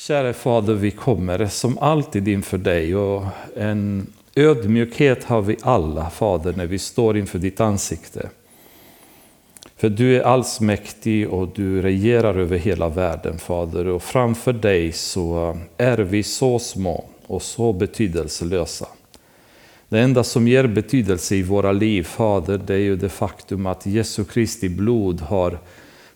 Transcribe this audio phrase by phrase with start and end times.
[0.00, 3.24] Kära Fader, vi kommer som alltid inför dig och
[3.56, 8.28] en ödmjukhet har vi alla, Fader, när vi står inför ditt ansikte.
[9.76, 13.86] För du är allsmäktig och du regerar över hela världen, Fader.
[13.86, 18.86] Och framför dig så är vi så små och så betydelselösa.
[19.88, 23.86] Det enda som ger betydelse i våra liv, Fader, det är ju det faktum att
[23.86, 25.58] Jesu Kristi blod har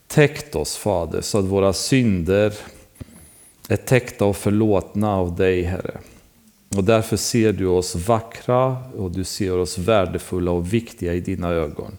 [0.07, 2.53] täckt oss, Fader, så att våra synder
[3.73, 5.99] är täckta och förlåtna av dig, Herre.
[6.77, 11.49] Och därför ser du oss vackra och du ser oss värdefulla och viktiga i dina
[11.49, 11.97] ögon.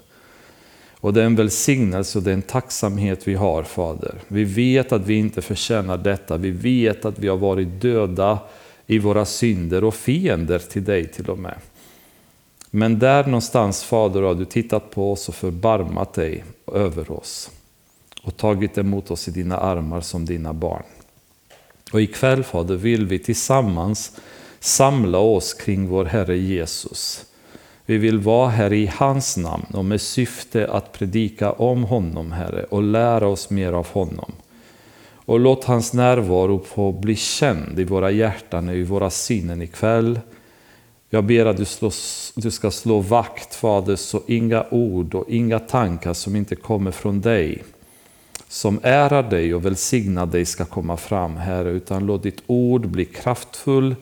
[1.00, 4.16] Och det är en välsignelse och det är en tacksamhet vi har, Fader.
[4.28, 6.38] Vi vet att vi inte förtjänar detta.
[6.38, 8.40] Vi vet att vi har varit döda
[8.88, 11.56] i våra synder och fiender till dig till och med.
[12.70, 16.44] Men där någonstans, Fader, har du tittat på oss och förbarmat dig
[16.74, 17.52] över oss
[18.24, 20.84] och tagit emot oss i dina armar som dina barn.
[21.94, 24.12] Och ikväll, Fader, vill vi tillsammans
[24.60, 27.26] samla oss kring vår Herre Jesus.
[27.86, 32.64] Vi vill vara här i hans namn och med syfte att predika om honom, Herre,
[32.64, 34.32] och lära oss mer av honom.
[35.26, 40.20] Och låt hans närvaro få bli känd i våra hjärtan och i våra sinnen ikväll.
[41.10, 41.92] Jag ber att du, slå,
[42.36, 47.22] du ska slå vakt, Fader, så inga ord och inga tankar som inte kommer från
[47.22, 47.64] dig
[48.54, 53.06] som ärar dig och välsignar dig ska komma fram, Herre, utan låt ditt ord bli
[53.06, 53.96] kraftfull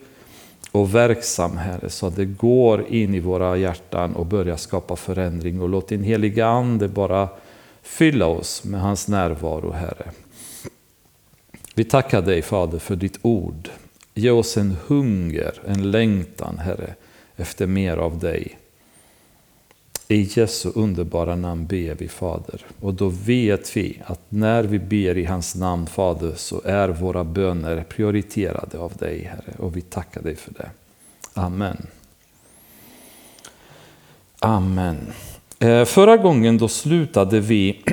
[0.72, 5.62] och verksam, Herre, så att det går in i våra hjärtan och börjar skapa förändring.
[5.62, 7.30] Och låt din heliga Ande bara
[7.82, 10.12] fylla oss med hans närvaro, Herre.
[11.76, 13.70] Vi tackar dig, Fader, för ditt ord.
[14.14, 16.96] Ge oss en hunger, en längtan, Herre,
[17.36, 18.58] efter mer av dig.
[20.12, 22.66] I Jesu underbara namn ber vi Fader.
[22.80, 27.24] Och då vet vi att när vi ber i hans namn Fader så är våra
[27.24, 29.56] böner prioriterade av dig Herre.
[29.58, 30.70] Och vi tackar dig för det.
[31.34, 31.88] Amen.
[34.40, 34.98] Amen.
[35.60, 37.84] Eh, förra gången då slutade vi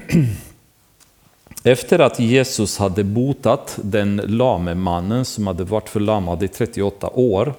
[1.65, 7.55] efter att Jesus hade botat den lame mannen som hade varit förlamad i 38 år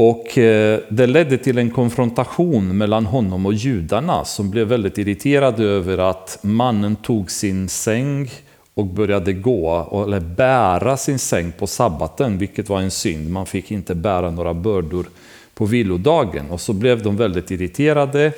[0.00, 5.64] och eh, det ledde till en konfrontation mellan honom och judarna som blev väldigt irriterade
[5.64, 8.30] över att mannen tog sin säng
[8.74, 13.30] och började gå, eller bära sin säng på sabbaten, vilket var en synd.
[13.30, 15.06] Man fick inte bära några bördor
[15.54, 16.50] på vilodagen.
[16.50, 18.32] Och så blev de väldigt irriterade.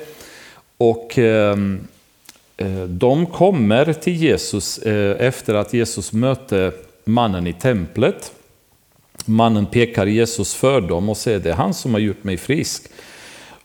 [0.77, 1.87] Och ehm,
[2.57, 6.71] eh, de kommer till Jesus eh, efter att Jesus mötte
[7.05, 8.31] mannen i templet.
[9.27, 12.83] Mannen pekar Jesus för dem och säger det är han som har gjort mig frisk.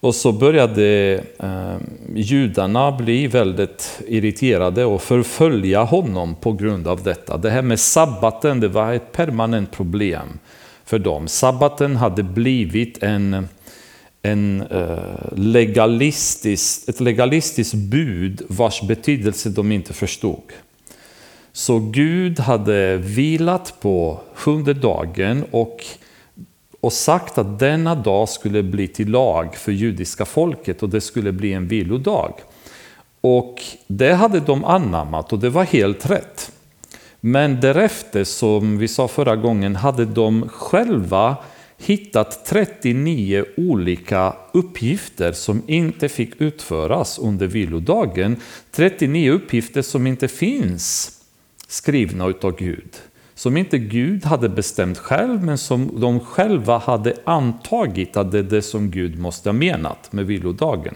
[0.01, 1.77] Och så började eh,
[2.15, 7.37] judarna bli väldigt irriterade och förfölja honom på grund av detta.
[7.37, 10.39] Det här med sabbaten det var ett permanent problem
[10.85, 11.29] för dem.
[11.29, 13.49] Sabbaten hade blivit en,
[14.23, 14.99] en eh,
[15.37, 20.53] legalistisk, ett legalistiskt bud vars betydelse de inte förstod.
[21.57, 25.85] Så Gud hade vilat på sjunde dagen och,
[26.81, 31.33] och sagt att denna dag skulle bli till lag för judiska folket och det skulle
[31.33, 32.33] bli en vilodag.
[33.21, 36.53] Och det hade de anammat och det var helt rätt.
[37.21, 41.37] Men därefter, som vi sa förra gången, hade de själva
[41.79, 48.37] hittat 39 olika uppgifter som inte fick utföras under vilodagen.
[48.73, 51.16] 39 uppgifter som inte finns
[51.69, 52.97] skrivna utav Gud.
[53.35, 58.43] Som inte Gud hade bestämt själv, men som de själva hade antagit att det är
[58.43, 60.95] det som Gud måste ha menat med vilodagen.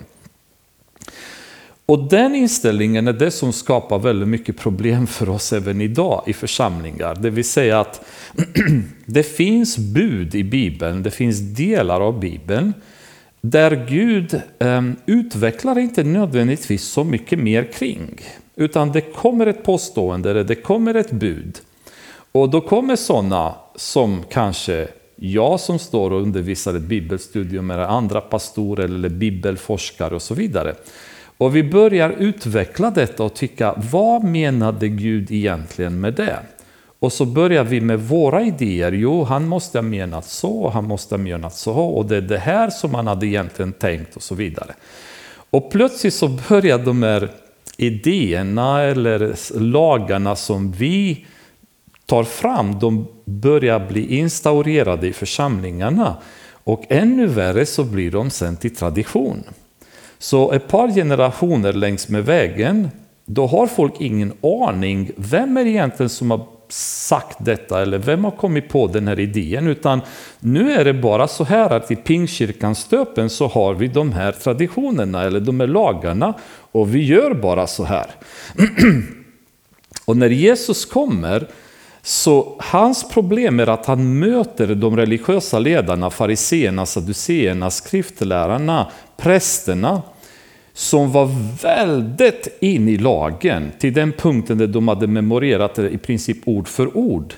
[1.86, 6.32] Och den inställningen är det som skapar väldigt mycket problem för oss även idag i
[6.32, 7.14] församlingar.
[7.14, 8.04] Det vill säga att
[9.06, 12.72] det finns bud i Bibeln, det finns delar av Bibeln
[13.40, 18.20] där Gud eh, utvecklar inte nödvändigtvis så mycket mer kring.
[18.60, 21.58] Utan det kommer ett påstående, det kommer ett bud.
[22.32, 28.20] Och då kommer sådana som kanske jag som står och undervisar ett bibelstudium eller andra
[28.20, 30.74] pastorer eller bibelforskare och så vidare.
[31.38, 36.38] Och vi börjar utveckla detta och tycka, vad menade Gud egentligen med det?
[36.98, 38.92] Och så börjar vi med våra idéer.
[38.92, 42.38] Jo, han måste ha menat så, han måste ha menat så, och det är det
[42.38, 44.74] här som han hade egentligen tänkt och så vidare.
[45.50, 47.30] Och plötsligt så börjar de här
[47.80, 51.26] idéerna eller lagarna som vi
[52.06, 56.16] tar fram, de börjar bli instaurerade i församlingarna.
[56.64, 59.44] Och ännu värre så blir de sen till tradition.
[60.18, 62.90] Så ett par generationer längs med vägen,
[63.26, 68.30] då har folk ingen aning vem är egentligen som har sagt detta eller vem har
[68.30, 69.66] kommit på den här idén.
[69.66, 70.00] Utan
[70.40, 74.32] nu är det bara så här att i Pingstkyrkans stöpen så har vi de här
[74.32, 76.34] traditionerna eller de här lagarna
[76.72, 78.06] och vi gör bara så här.
[80.04, 81.48] och när Jesus kommer
[82.02, 90.02] så hans problem är att han möter de religiösa ledarna, fariseerna, saduceerna, skriftlärarna, prästerna
[90.80, 91.30] som var
[91.62, 96.68] väldigt in i lagen till den punkten där de hade memorerat det i princip ord
[96.68, 97.34] för ord.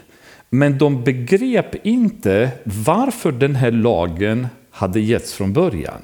[0.50, 6.02] Men de begrep inte varför den här lagen hade getts från början.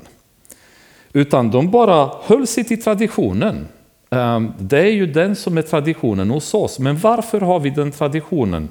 [1.12, 3.68] Utan de bara höll sig till traditionen.
[4.10, 6.78] Ehm, det är ju den som är traditionen hos oss.
[6.78, 8.68] Men varför har vi den traditionen?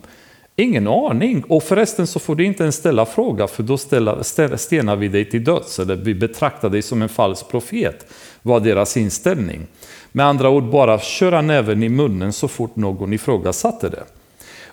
[0.59, 1.43] Ingen aning.
[1.43, 3.77] Och förresten så får du inte ens ställa fråga för då
[4.57, 5.79] stenar vi dig till döds.
[5.79, 8.05] Eller vi betraktar dig som en falsk profet.
[8.41, 9.67] Var deras inställning.
[10.11, 14.03] Med andra ord bara köra näven i munnen så fort någon ifrågasatte det.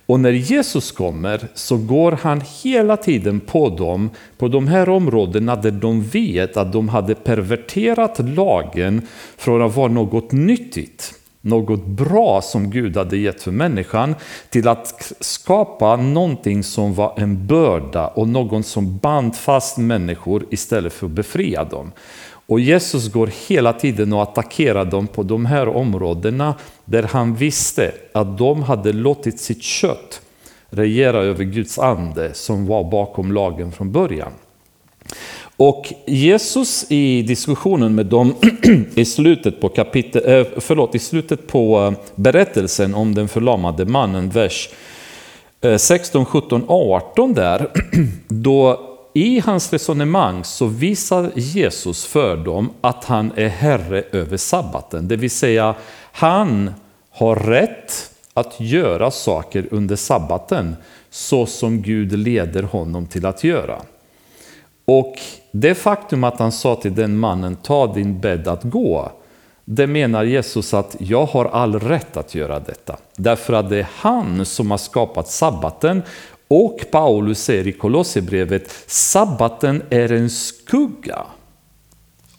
[0.06, 5.56] Och när Jesus kommer så går han hela tiden på dem, på de här områdena
[5.56, 9.02] där de vet att de hade perverterat lagen
[9.36, 11.14] från att vara något nyttigt,
[11.44, 14.14] något bra som Gud hade gett för människan,
[14.50, 20.92] till att skapa någonting som var en börda och någon som band fast människor istället
[20.92, 21.92] för att befria dem.
[22.46, 26.54] Och Jesus går hela tiden och attackerar dem på de här områdena
[26.84, 30.20] där han visste att de hade låtit sitt kött
[30.70, 34.32] regera över Guds ande som var bakom lagen från början.
[35.56, 38.34] Och Jesus i diskussionen med dem
[38.94, 44.30] i slutet på, kapitel, eh, förlåt, i slutet på eh, berättelsen om den förlamade mannen,
[44.30, 44.68] vers
[45.78, 47.70] 16, 17, 18 där,
[48.28, 55.08] då i hans resonemang så visar Jesus för dem att han är herre över sabbaten.
[55.08, 55.74] Det vill säga,
[56.12, 56.70] han
[57.10, 60.76] har rätt att göra saker under sabbaten
[61.10, 63.82] så som Gud leder honom till att göra.
[64.84, 65.14] Och
[65.50, 69.12] det faktum att han sa till den mannen, ta din bädd att gå,
[69.64, 72.96] det menar Jesus att jag har all rätt att göra detta.
[73.16, 76.02] Därför att det är han som har skapat sabbaten
[76.48, 81.22] och Paulus säger i Kolosserbrevet, sabbaten är en skugga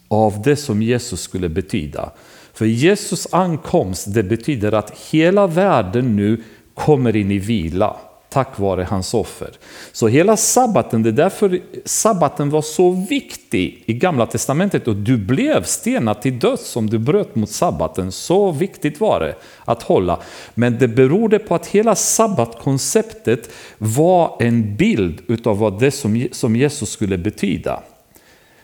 [0.08, 2.12] av det som Jesus skulle betyda.
[2.54, 6.44] För Jesus ankomst, det betyder att hela världen nu
[6.74, 7.96] kommer in i vila
[8.36, 9.50] tack vare hans offer.
[9.92, 15.18] Så hela sabbaten, det är därför sabbaten var så viktig i gamla testamentet och du
[15.18, 18.12] blev stenad till döds om du bröt mot sabbaten.
[18.12, 19.36] Så viktigt var det
[19.66, 20.20] att hålla.
[20.54, 25.92] Men det berodde på att hela sabbatkonceptet var en bild utav vad det
[26.32, 27.84] som Jesus skulle betyda.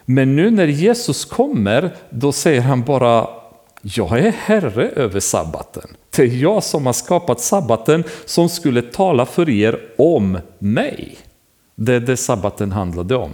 [0.06, 3.28] Men nu när Jesus kommer, då säger han bara
[3.82, 5.88] jag är herre över sabbaten.
[6.16, 11.18] Det är jag som har skapat sabbaten som skulle tala för er om mig.
[11.75, 13.31] Det är det sabbaten handlade om.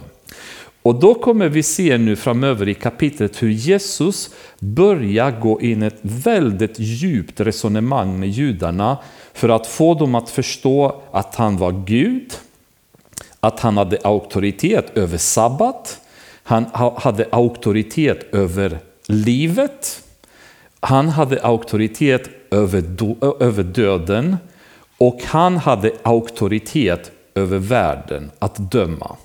[0.82, 5.98] Och då kommer vi se nu framöver i kapitlet hur Jesus börjar gå in ett
[6.02, 8.98] väldigt djupt resonemang med judarna
[9.32, 12.32] för att få dem att förstå att han var Gud,
[13.40, 16.00] att han hade auktoritet över sabbat,
[16.42, 16.66] han
[16.96, 20.02] hade auktoritet över livet,
[20.80, 22.84] han hade auktoritet över,
[23.40, 24.36] över döden
[24.98, 29.16] och han hade auktoritet över världen att döma.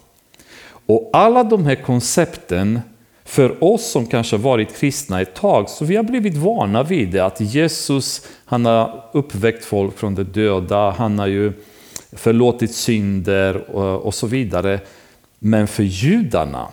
[0.86, 2.82] Och alla de här koncepten
[3.26, 7.26] för oss som kanske varit kristna ett tag, så vi har blivit vana vid det,
[7.26, 11.54] att Jesus han har uppväckt folk från de döda, han har ju
[12.12, 14.80] förlåtit synder och, och så vidare.
[15.40, 16.68] Men för judarna,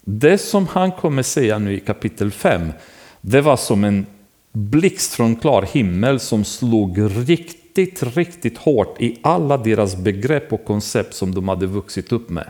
[0.00, 2.72] det som han kommer säga nu i kapitel 5,
[3.20, 4.06] det var som en
[4.52, 11.14] blixt från klar himmel som slog riktigt, riktigt hårt i alla deras begrepp och koncept
[11.14, 12.46] som de hade vuxit upp med.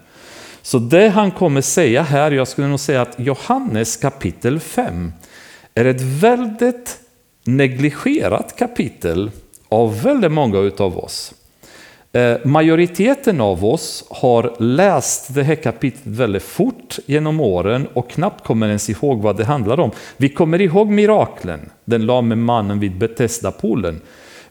[0.63, 5.13] Så det han kommer säga här, jag skulle nog säga att Johannes kapitel 5
[5.75, 7.01] är ett väldigt
[7.45, 9.31] negligerat kapitel
[9.69, 11.35] av väldigt många utav oss.
[12.15, 18.45] Eh, majoriteten av oss har läst det här kapitlet väldigt fort genom åren och knappt
[18.45, 19.91] kommer ens ihåg vad det handlar om.
[20.17, 24.01] Vi kommer ihåg miraklen, den lame mannen vid Betesda-poolen.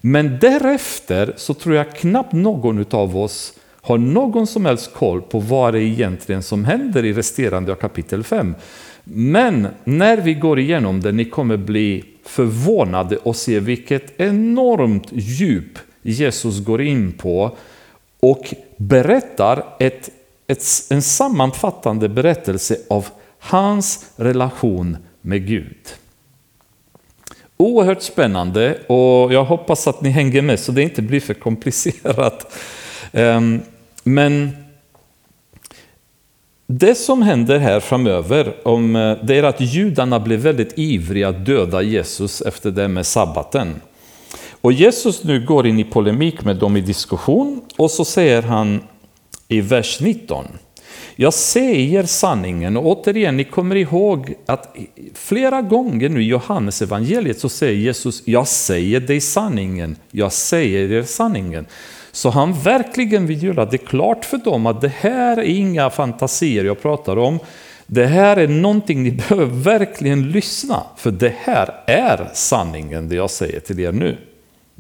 [0.02, 5.40] Men därefter så tror jag knappt någon av oss har någon som helst koll på
[5.40, 8.56] vad det är egentligen som händer i resterande av kapitel 5.
[9.04, 15.80] Men när vi går igenom det, ni kommer bli förvånade och se vilket enormt djup
[16.02, 17.58] Jesus går in på
[18.20, 20.10] och berättar ett,
[20.48, 23.08] ett, en sammanfattande berättelse av
[23.40, 25.78] hans relation med Gud.
[27.58, 32.54] oerhört spännande och jag hoppas att ni hänger med så det inte blir för komplicerat.
[33.12, 33.62] Ehm,
[34.04, 34.52] men
[36.68, 41.46] det som händer här framöver, om, eh, det är att judarna blir väldigt ivriga att
[41.46, 43.82] döda Jesus efter det med sabbaten.
[44.62, 48.84] Och Jesus nu går in i polemik med dem i diskussion och så säger han
[49.48, 50.46] i vers 19.
[51.16, 54.76] Jag säger sanningen och återigen, ni kommer ihåg att
[55.14, 60.92] flera gånger nu i Johannes evangeliet så säger Jesus, jag säger dig sanningen, jag säger
[60.92, 61.66] er sanningen.
[62.12, 66.64] Så han verkligen vill göra det klart för dem att det här är inga fantasier
[66.64, 67.40] jag pratar om.
[67.88, 73.30] Det här är någonting ni behöver verkligen lyssna, för det här är sanningen det jag
[73.30, 74.18] säger till er nu.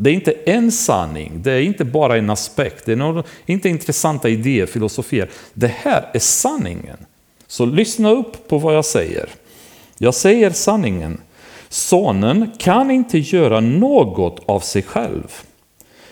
[0.01, 3.69] Det är inte en sanning, det är inte bara en aspekt, det är några, inte
[3.69, 5.29] intressanta idéer, filosofier.
[5.53, 6.97] Det här är sanningen.
[7.47, 9.29] Så lyssna upp på vad jag säger.
[9.97, 11.21] Jag säger sanningen.
[11.69, 15.41] Sonen kan inte göra något av sig själv,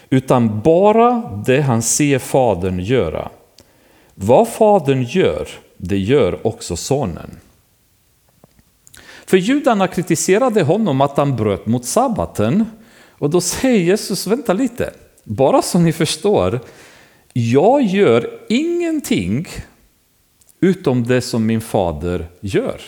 [0.09, 3.29] utan bara det han ser fadern göra.
[4.15, 7.39] Vad fadern gör, det gör också sonen.
[9.25, 12.65] För judarna kritiserade honom att han bröt mot sabbaten
[13.19, 16.59] och då säger Jesus, vänta lite, bara så ni förstår,
[17.33, 19.47] jag gör ingenting
[20.59, 22.81] utom det som min fader gör.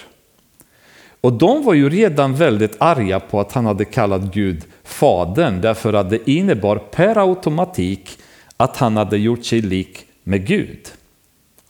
[1.21, 5.93] Och de var ju redan väldigt arga på att han hade kallat Gud Fadern, därför
[5.93, 8.19] att det innebar per automatik
[8.57, 10.91] att han hade gjort sig lik med Gud.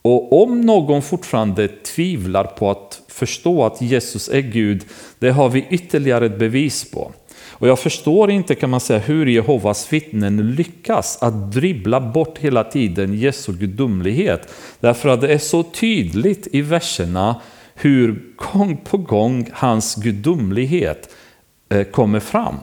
[0.02, 4.86] Och om någon fortfarande tvivlar på att förstå att Jesus är Gud,
[5.20, 7.12] det har vi ytterligare ett bevis på.
[7.62, 12.64] Och jag förstår inte kan man säga hur Jehovas vittnen lyckas att dribbla bort hela
[12.64, 14.54] tiden Jesu gudomlighet.
[14.80, 17.42] Därför att det är så tydligt i verserna
[17.76, 21.10] hur gång på gång hans gudomlighet
[21.70, 22.56] eh, kommer fram.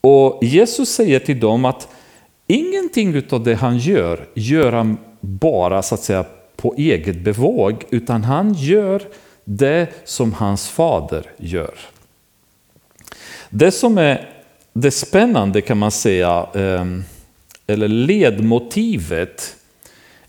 [0.00, 1.88] Och Jesus säger till dem att
[2.46, 6.24] ingenting av det han gör, gör han bara så att säga
[6.56, 9.02] på eget bevåg, utan han gör
[9.44, 11.74] det som hans fader gör.
[13.50, 14.28] Det som är
[14.72, 17.04] det spännande kan man säga, ehm,
[17.66, 19.56] eller ledmotivet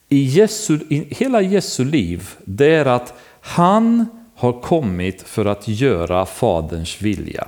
[0.10, 6.26] i, Jesu, i hela Jesu liv, det är att han har kommit för att göra
[6.26, 7.48] Faderns vilja.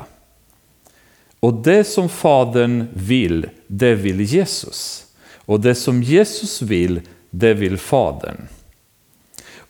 [1.40, 5.06] Och det som Fadern vill, det vill Jesus.
[5.36, 8.48] Och det som Jesus vill, det vill Fadern.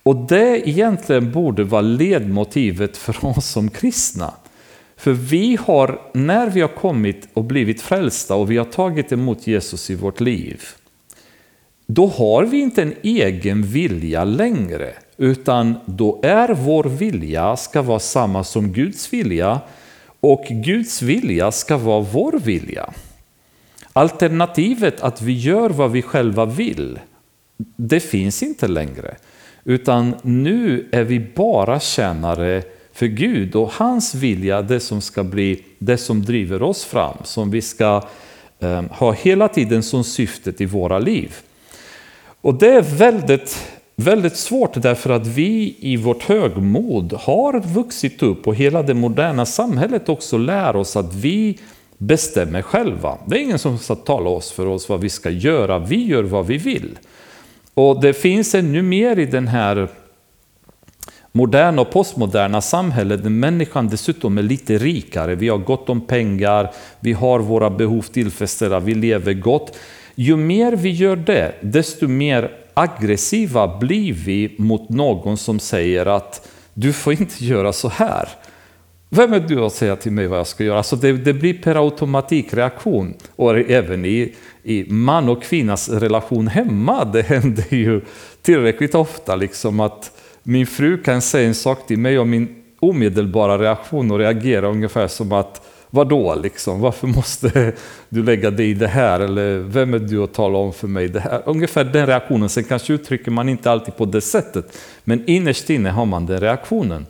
[0.04, 4.34] Och det egentligen borde vara ledmotivet för oss som kristna.
[5.02, 9.48] För vi har, när vi har kommit och blivit frälsta och vi har tagit emot
[9.48, 10.64] Jesus i vårt liv,
[11.88, 18.00] då har vi inte en egen vilja längre, utan då är vår vilja ska vara
[18.00, 19.60] samma som Guds vilja
[20.20, 22.94] och Guds vilja ska vara vår vilja.
[23.94, 27.00] Alternativet att vi gör vad vi själva vill,
[27.76, 29.16] det finns inte längre.
[29.64, 32.64] Utan nu är vi bara tjänare
[33.02, 37.52] för Gud och hans vilja, det som ska bli det som driver oss fram, som
[37.52, 38.04] vi ska
[38.60, 41.36] eh, ha hela tiden som syftet i våra liv.
[42.42, 48.48] Och det är väldigt, väldigt svårt därför att vi i vårt högmod har vuxit upp
[48.48, 51.58] och hela det moderna samhället också lär oss att vi
[51.98, 53.18] bestämmer själva.
[53.26, 56.24] Det är ingen som ska tala oss för oss vad vi ska göra, vi gör
[56.24, 57.00] vad vi vill.
[57.74, 59.88] Och det finns ännu mer i den här
[61.32, 66.72] moderna och postmoderna samhället där människan dessutom är lite rikare, vi har gott om pengar,
[67.00, 69.78] vi har våra behov tillfredsställda, vi lever gott.
[70.16, 76.50] Ju mer vi gör det, desto mer aggressiva blir vi mot någon som säger att
[76.74, 78.30] du får inte göra så här.
[79.10, 80.78] Vem är du att säga till mig vad jag ska göra?
[80.78, 83.14] Alltså det, det blir per automatik reaktion.
[83.36, 88.02] Och även i, i man och kvinnas relation hemma, det händer ju
[88.42, 90.12] tillräckligt ofta liksom att
[90.44, 95.08] min fru kan säga en sak till mig och min omedelbara reaktion och reagera ungefär
[95.08, 96.82] som att Vadå liksom?
[96.82, 97.74] Varför måste
[98.10, 99.20] du lägga dig i det här?
[99.20, 101.42] Eller vem är du att tala om för mig det här?
[101.46, 102.50] Ungefär den reaktionen.
[102.50, 104.78] Sen kanske uttrycker man inte alltid på det sättet.
[105.04, 107.06] Men innerst inne har man den reaktionen.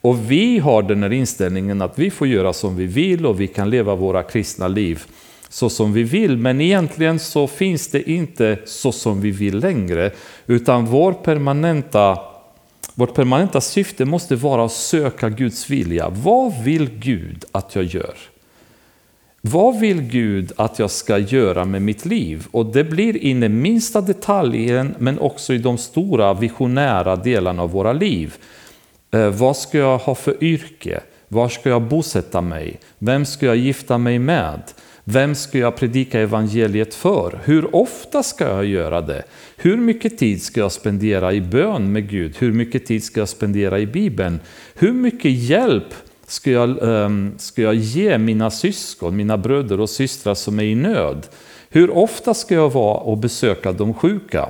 [0.00, 3.46] Och vi har den här inställningen att vi får göra som vi vill och vi
[3.46, 5.02] kan leva våra kristna liv
[5.48, 6.36] så som vi vill.
[6.36, 10.10] Men egentligen så finns det inte så som vi vill längre.
[10.46, 12.18] Utan vår permanenta
[12.94, 16.08] vårt permanenta syfte måste vara att söka Guds vilja.
[16.08, 18.14] Vad vill Gud att jag gör?
[19.40, 22.46] Vad vill Gud att jag ska göra med mitt liv?
[22.50, 27.70] Och det blir in i minsta detaljen men också i de stora visionära delarna av
[27.70, 28.34] våra liv.
[29.10, 31.00] Eh, vad ska jag ha för yrke?
[31.28, 32.80] Var ska jag bosätta mig?
[32.98, 34.62] Vem ska jag gifta mig med?
[35.06, 37.40] Vem ska jag predika evangeliet för?
[37.44, 39.22] Hur ofta ska jag göra det?
[39.56, 42.36] Hur mycket tid ska jag spendera i bön med Gud?
[42.38, 44.40] Hur mycket tid ska jag spendera i Bibeln?
[44.74, 45.94] Hur mycket hjälp
[46.26, 50.74] ska jag, um, ska jag ge mina syskon, mina bröder och systrar som är i
[50.74, 51.26] nöd?
[51.68, 54.48] Hur ofta ska jag vara och besöka de sjuka?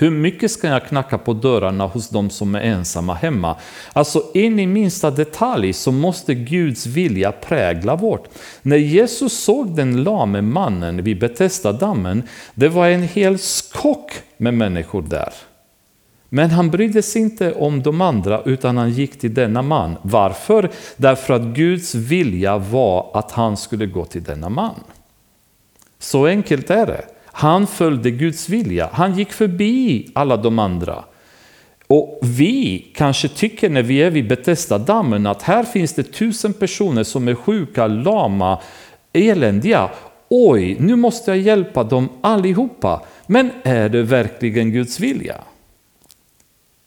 [0.00, 3.56] Hur mycket ska jag knacka på dörrarna hos de som är ensamma hemma?
[3.92, 8.28] Alltså in i minsta detalj så måste Guds vilja prägla vårt.
[8.62, 12.22] När Jesus såg den lame mannen vid Betesda-dammen,
[12.54, 15.32] det var en hel skock med människor där.
[16.28, 19.96] Men han brydde sig inte om de andra utan han gick till denna man.
[20.02, 20.70] Varför?
[20.96, 24.80] Därför att Guds vilja var att han skulle gå till denna man.
[25.98, 27.04] Så enkelt är det.
[27.38, 28.90] Han följde Guds vilja.
[28.92, 31.04] Han gick förbi alla de andra.
[31.86, 37.04] Och vi kanske tycker när vi är vid Betesda-dammen att här finns det tusen personer
[37.04, 38.60] som är sjuka, lama,
[39.12, 39.90] eländiga.
[40.28, 43.02] Oj, nu måste jag hjälpa dem allihopa.
[43.26, 45.36] Men är det verkligen Guds vilja?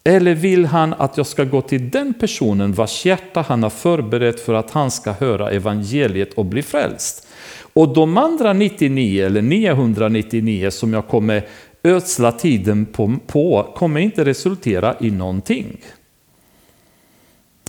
[0.04, 4.40] Eller vill han att jag ska gå till den personen vars hjärta han har förberett
[4.40, 7.28] för att han ska höra evangeliet och bli frälst?
[7.74, 11.44] Och de andra 99 eller 999 som jag kommer
[11.84, 15.78] ödsla tiden på, på kommer inte resultera i någonting.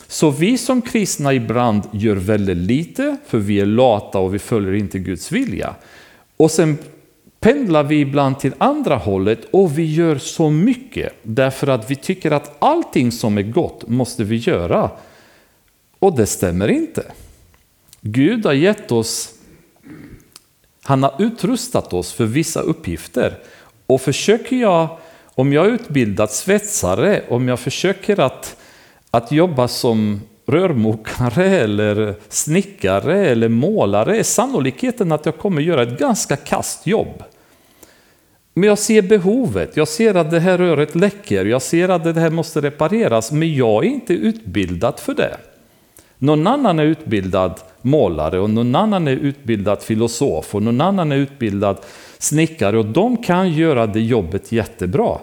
[0.07, 4.75] Så vi som kristna ibland gör väldigt lite för vi är lata och vi följer
[4.75, 5.75] inte Guds vilja.
[6.37, 6.79] Och sen
[7.41, 12.31] pendlar vi ibland till andra hållet och vi gör så mycket därför att vi tycker
[12.31, 14.91] att allting som är gott måste vi göra.
[15.99, 17.05] Och det stämmer inte.
[18.01, 19.35] Gud har gett oss
[20.85, 23.39] han har utrustat oss för vissa uppgifter.
[23.87, 24.89] Och försöker jag,
[25.25, 28.57] om jag är utbildad svetsare, om jag försöker att,
[29.11, 35.99] att jobba som rörmokare eller snickare eller målare är sannolikheten att jag kommer göra ett
[35.99, 37.23] ganska kast jobb.
[38.55, 42.21] Men jag ser behovet, jag ser att det här röret läcker, jag ser att det
[42.21, 45.37] här måste repareras, men jag är inte utbildad för det.
[46.19, 51.17] Någon annan är utbildad målare och någon annan är utbildad filosof och någon annan är
[51.17, 51.77] utbildad
[52.19, 55.19] snickare och de kan göra det jobbet jättebra.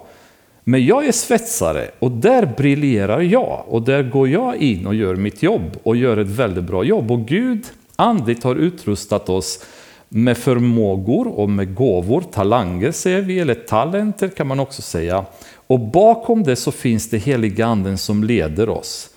[0.63, 5.15] Men jag är svetsare och där briljerar jag och där går jag in och gör
[5.15, 7.11] mitt jobb och gör ett väldigt bra jobb.
[7.11, 9.65] Och Gud andligt har utrustat oss
[10.09, 15.25] med förmågor och med gåvor, talanger säger vi, eller talenter kan man också säga.
[15.67, 19.09] Och bakom det så finns det heliga anden som leder oss.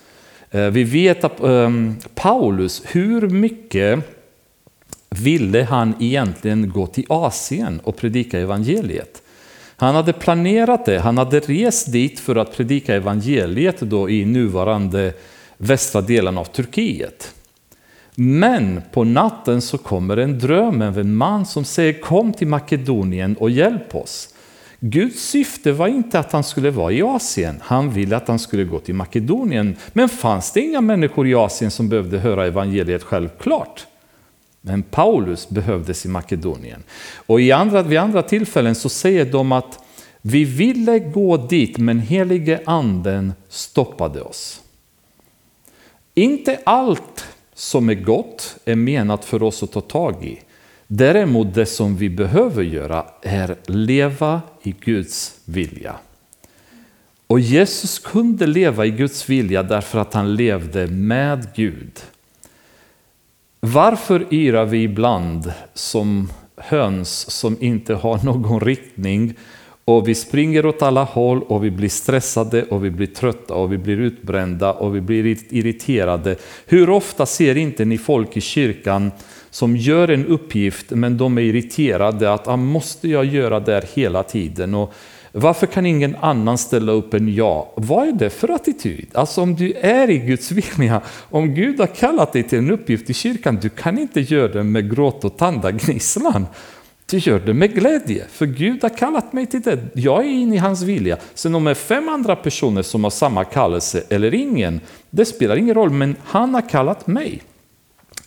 [0.53, 3.99] Eh, vi vet att ehm, Paulus, hur mycket
[5.11, 9.23] ville han egentligen gå till Asien och predika evangeliet?
[9.77, 15.13] Han hade planerat det, han hade rest dit för att predika evangeliet då i nuvarande
[15.57, 17.35] västra delen av Turkiet.
[18.15, 23.37] Men på natten så kommer en dröm av en man som säger kom till Makedonien
[23.37, 24.32] och hjälp oss.
[24.85, 28.65] Guds syfte var inte att han skulle vara i Asien, han ville att han skulle
[28.65, 29.77] gå till Makedonien.
[29.93, 33.87] Men fanns det inga människor i Asien som behövde höra evangeliet självklart?
[34.61, 36.83] Men Paulus behövdes i Makedonien.
[37.27, 39.79] Och i andra, vid andra tillfällen så säger de att
[40.23, 44.61] vi ville gå dit men helige anden stoppade oss.
[46.15, 50.39] Inte allt som är gott är menat för oss att ta tag i.
[50.95, 55.95] Däremot det som vi behöver göra är leva i Guds vilja.
[57.27, 62.01] Och Jesus kunde leva i Guds vilja därför att han levde med Gud.
[63.61, 69.35] Varför yrar vi ibland som höns som inte har någon riktning
[69.85, 73.73] och vi springer åt alla håll och vi blir stressade och vi blir trötta och
[73.73, 76.37] vi blir utbrända och vi blir irriterade.
[76.67, 79.11] Hur ofta ser inte ni folk i kyrkan
[79.53, 83.85] som gör en uppgift men de är irriterade att ah, måste jag göra det här
[83.95, 84.75] hela tiden?
[84.75, 84.95] Och
[85.33, 87.67] varför kan ingen annan ställa upp än jag?
[87.75, 89.09] Vad är det för attityd?
[89.13, 93.11] Alltså om du är i Guds vilja, om Gud har kallat dig till en uppgift
[93.11, 96.47] i kyrkan, du kan inte göra det med gråt och tandagnisslan.
[97.11, 99.79] Du gör det med glädje, för Gud har kallat mig till det.
[99.95, 101.17] Jag är inne i hans vilja.
[101.35, 105.57] Sen om det är fem andra personer som har samma kallelse eller ingen, det spelar
[105.57, 107.43] ingen roll, men han har kallat mig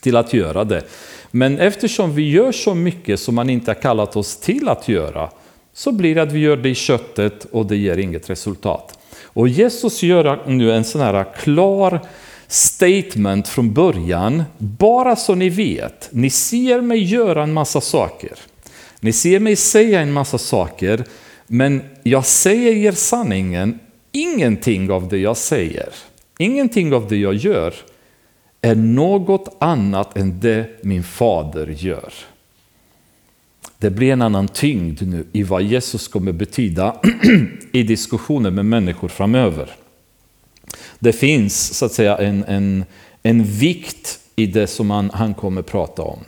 [0.06, 0.84] till att göra det.
[1.32, 5.30] Men eftersom vi gör så mycket som man inte har kallat oss till att göra,
[5.74, 9.00] så blir det att vi gör det i köttet och det ger inget resultat.
[9.24, 12.00] Och Jesus gör nu en sån här klar
[12.48, 16.10] statement från början, bara så ni vet.
[16.12, 18.34] Ni ser mig göra en massa saker.
[19.00, 21.04] Ni ser mig säga en massa saker,
[21.48, 23.80] men jag säger er sanningen,
[24.12, 25.90] ingenting av det jag säger,
[26.38, 27.74] ingenting av det jag gör
[28.66, 32.14] är något annat än det min fader gör.
[33.78, 36.96] Det blir en annan tyngd nu i vad Jesus kommer betyda
[37.72, 39.70] i diskussioner med människor framöver.
[41.00, 42.86] Det finns så att säga en, en,
[43.24, 46.20] en vikt i det som han, han kommer prata om.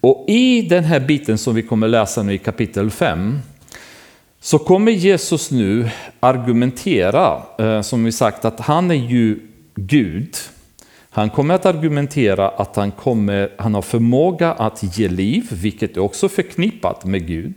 [0.00, 3.38] Och i den här biten som vi kommer läsa nu i kapitel 5
[4.40, 9.40] så kommer Jesus nu argumentera, eh, som vi sagt, att han är ju
[9.74, 10.36] Gud.
[11.14, 16.00] Han kommer att argumentera att han, kommer, han har förmåga att ge liv, vilket är
[16.00, 17.54] också förknippat med Gud.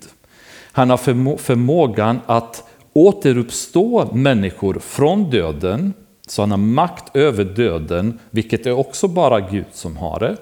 [0.72, 2.64] Han har förmå, förmågan att
[2.94, 5.94] återuppstå människor från döden,
[6.28, 10.38] så han har makt över döden, vilket är också bara Gud som har det.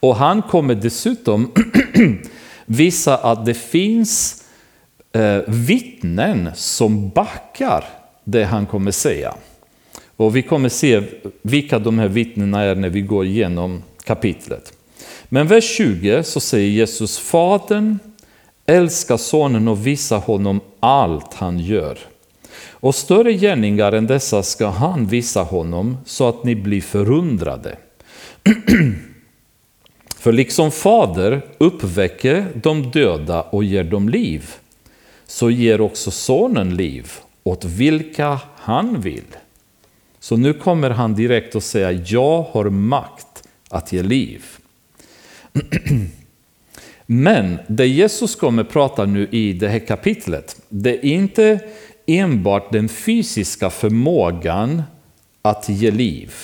[0.00, 1.52] Och han kommer dessutom
[2.66, 4.44] visa att det finns
[5.12, 7.84] eh, vittnen som backar
[8.24, 9.34] det han kommer säga.
[10.16, 11.02] Och vi kommer se
[11.42, 14.72] vilka de här vittnena är när vi går igenom kapitlet.
[15.28, 17.98] Men vers 20 så säger Jesus, Fadern
[18.66, 21.98] älskar sonen och visar honom allt han gör.
[22.70, 27.76] Och större gärningar än dessa ska han visa honom så att ni blir förundrade.
[30.16, 34.50] För liksom fader uppväcker de döda och ger dem liv,
[35.26, 39.24] så ger också sonen liv åt vilka han vill.
[40.26, 44.44] Så nu kommer han direkt och säga, jag har makt att ge liv.
[47.06, 51.60] Men det Jesus kommer prata nu i det här kapitlet, det är inte
[52.06, 54.82] enbart den fysiska förmågan
[55.42, 56.34] att ge liv.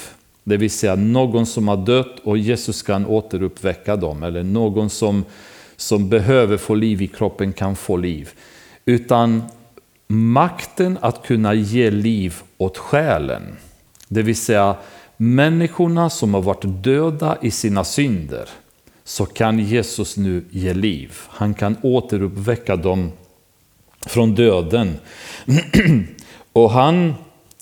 [0.44, 4.22] Det vill säga någon som har dött och Jesus kan återuppväcka dem.
[4.22, 5.24] Eller någon som,
[5.76, 8.30] som behöver få liv i kroppen kan få liv.
[8.84, 9.42] Utan
[10.06, 13.56] makten att kunna ge liv åt själen.
[14.12, 14.76] Det vill säga
[15.16, 18.48] människorna som har varit döda i sina synder.
[19.04, 21.12] Så kan Jesus nu ge liv.
[21.28, 23.12] Han kan återuppväcka dem
[24.06, 24.98] från döden.
[26.52, 27.14] och han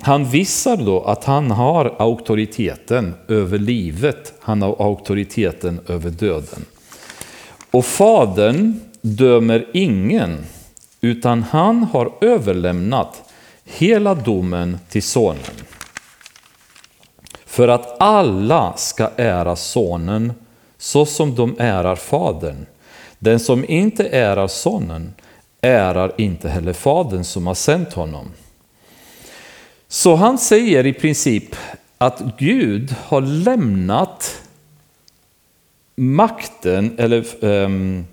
[0.02, 6.64] han visar då att han har auktoriteten över livet, han har auktoriteten över döden.
[7.70, 10.44] Och Fadern dömer ingen,
[11.00, 13.22] utan han har överlämnat
[13.64, 15.69] hela domen till Sonen.
[17.50, 20.32] För att alla ska ära Sonen
[20.78, 22.66] så som de ärar Fadern.
[23.18, 25.14] Den som inte ärar Sonen
[25.60, 28.30] ärar inte heller Fadern som har sänt honom.
[29.88, 31.56] Så han säger i princip
[31.98, 34.42] att Gud har lämnat
[35.96, 38.06] makten eller um,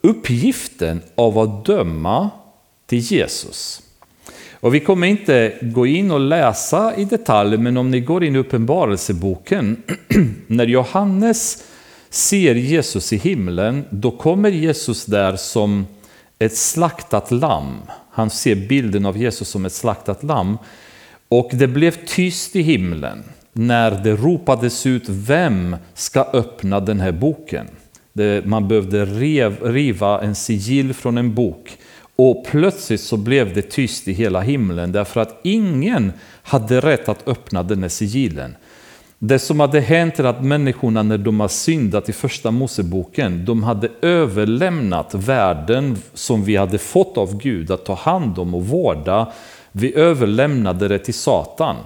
[0.00, 2.30] uppgiften av att döma
[2.86, 3.83] till Jesus.
[4.64, 8.36] Och vi kommer inte gå in och läsa i detalj, men om ni går in
[8.36, 9.82] i Uppenbarelseboken,
[10.46, 11.64] när Johannes
[12.10, 15.86] ser Jesus i himlen, då kommer Jesus där som
[16.38, 17.76] ett slaktat lamm.
[18.10, 20.58] Han ser bilden av Jesus som ett slaktat lamm.
[21.28, 27.12] Och det blev tyst i himlen när det ropades ut vem ska öppna den här
[27.12, 27.66] boken.
[28.44, 29.04] Man behövde
[29.62, 31.78] riva en sigill från en bok
[32.16, 37.28] och plötsligt så blev det tyst i hela himlen därför att ingen hade rätt att
[37.28, 38.56] öppna den här sigillen.
[39.18, 43.62] Det som hade hänt är att människorna när de har syndat i första Moseboken, de
[43.62, 49.32] hade överlämnat världen som vi hade fått av Gud att ta hand om och vårda.
[49.72, 51.76] Vi överlämnade det till Satan.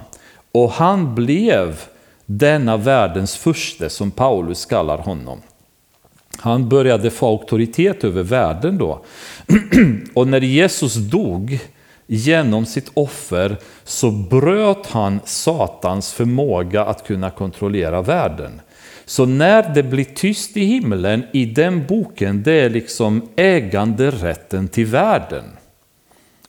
[0.51, 1.81] Och han blev
[2.25, 5.41] denna världens första som Paulus kallar honom.
[6.41, 9.05] Han började få auktoritet över världen då.
[10.13, 11.59] och när Jesus dog
[12.07, 18.61] genom sitt offer så bröt han Satans förmåga att kunna kontrollera världen.
[19.05, 24.85] Så när det blir tyst i himlen i den boken, det är liksom äganderätten till
[24.85, 25.43] världen.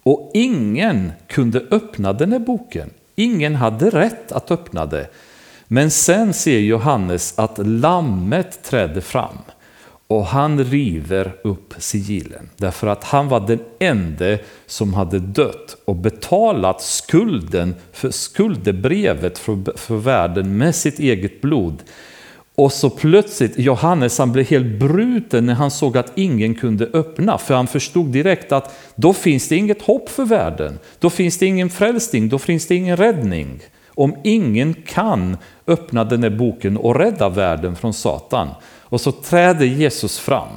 [0.03, 2.91] Och ingen kunde öppna den här boken.
[3.17, 5.07] Ingen hade rätt att öppna det.
[5.67, 9.39] Men sen ser Johannes att lammet trädde fram.
[10.11, 15.97] Och han river upp sigillen därför att han var den enda som hade dött och
[15.97, 21.83] betalat skulden för skuldebrevet för, för världen med sitt eget blod.
[22.55, 27.39] Och så plötsligt, Johannes han blev helt bruten när han såg att ingen kunde öppna,
[27.39, 30.79] för han förstod direkt att då finns det inget hopp för världen.
[30.99, 33.61] Då finns det ingen frälsning, då finns det ingen räddning.
[33.89, 38.49] Om ingen kan öppna den här boken och rädda världen från Satan.
[38.91, 40.49] Och så träder Jesus fram.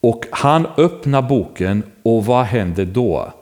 [0.00, 3.32] Och han öppnar boken och vad händer då?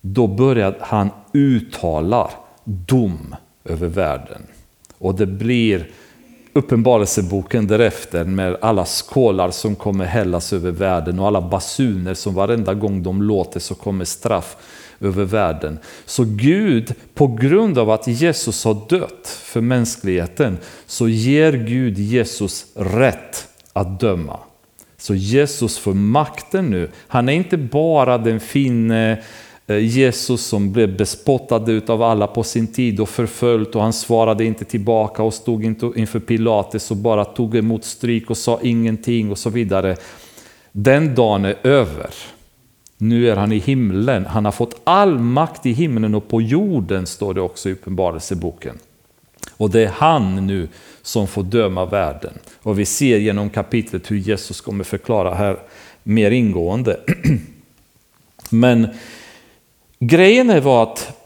[0.00, 2.30] Då börjar han uttala
[2.64, 4.42] dom över världen.
[4.98, 5.90] Och det blir
[6.56, 12.74] Uppenbarelseboken därefter med alla skålar som kommer hällas över världen och alla basuner som varenda
[12.74, 14.56] gång de låter så kommer straff
[15.00, 15.78] över världen.
[16.06, 22.66] Så Gud, på grund av att Jesus har dött för mänskligheten, så ger Gud Jesus
[22.74, 24.38] rätt att döma.
[24.96, 26.90] Så Jesus får makten nu.
[27.08, 29.18] Han är inte bara den fine eh,
[29.78, 34.64] Jesus som blev bespottad av alla på sin tid och förföljd och han svarade inte
[34.64, 39.38] tillbaka och stod inte inför Pilatus och bara tog emot stryk och sa ingenting och
[39.38, 39.96] så vidare.
[40.72, 42.10] Den dagen är över.
[42.98, 44.26] Nu är han i himlen.
[44.26, 48.78] Han har fått all makt i himlen och på jorden står det också i Uppenbarelseboken.
[49.56, 50.68] Och det är han nu
[51.02, 52.32] som får döma världen.
[52.62, 55.58] Och vi ser genom kapitlet hur Jesus kommer förklara här
[56.02, 57.00] mer ingående.
[58.50, 58.88] Men
[59.98, 61.16] Grejen är var att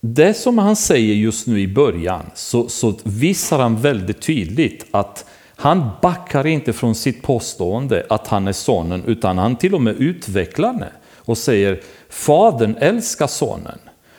[0.00, 5.24] det som han säger just nu i början så, så visar han väldigt tydligt att
[5.56, 9.96] han backar inte från sitt påstående att han är sonen utan han till och med
[9.96, 13.78] utvecklar det och säger Fadern älskar sonen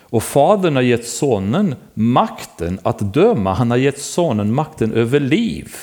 [0.10, 3.54] och fadern har gett sonen makten att döma.
[3.54, 5.76] Han har gett sonen makten över liv.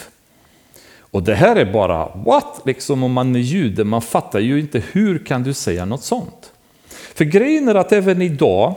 [0.99, 2.61] Och det här är bara, what?
[2.65, 6.53] Liksom om man är jude, man fattar ju inte hur kan du säga något sånt?
[7.15, 8.75] För grejen är att även idag,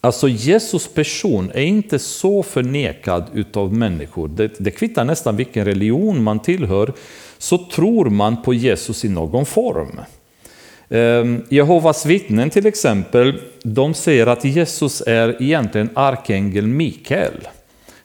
[0.00, 4.28] alltså Jesus person är inte så förnekad utav människor.
[4.28, 6.92] Det, det kvittar nästan vilken religion man tillhör,
[7.38, 10.00] så tror man på Jesus i någon form.
[10.88, 17.48] Ehm, Jehovas vittnen till exempel, de säger att Jesus är egentligen arkangel Mikael.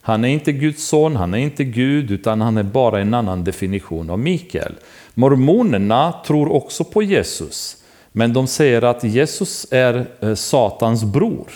[0.01, 3.43] Han är inte Guds son, han är inte Gud, utan han är bara en annan
[3.43, 4.73] definition av Mikael.
[5.13, 7.77] Mormonerna tror också på Jesus,
[8.11, 11.47] men de säger att Jesus är eh, Satans bror,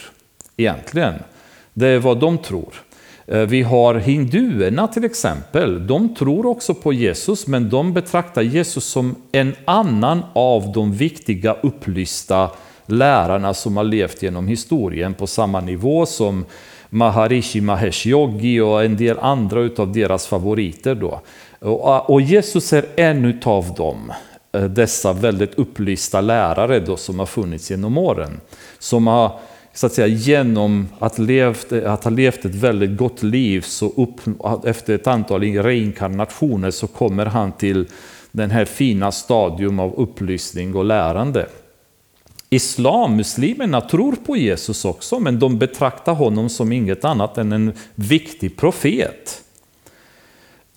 [0.59, 1.13] egentligen.
[1.73, 2.73] Det är vad de tror.
[3.27, 8.85] Eh, vi har hinduerna till exempel, de tror också på Jesus, men de betraktar Jesus
[8.85, 12.49] som en annan av de viktiga upplysta
[12.85, 16.45] lärarna som har levt genom historien på samma nivå som
[16.89, 20.95] Maharishi Mahesh Yogi och en del andra utav deras favoriter.
[20.95, 21.21] Då.
[21.59, 24.13] Och ah, Jesus är en av dem,
[24.51, 28.41] eh, dessa väldigt upplysta lärare då, som har funnits genom åren.
[28.79, 29.39] Som har
[29.79, 34.19] så att säga, genom att, levt, att ha levt ett väldigt gott liv, så upp,
[34.65, 37.87] efter ett antal reinkarnationer så kommer han till
[38.31, 41.49] den här fina stadium av upplysning och lärande.
[42.49, 47.73] Islam, muslimerna, tror på Jesus också, men de betraktar honom som inget annat än en
[47.95, 49.41] viktig profet.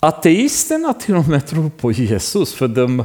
[0.00, 3.04] Ateisterna till och med tror på Jesus, för de,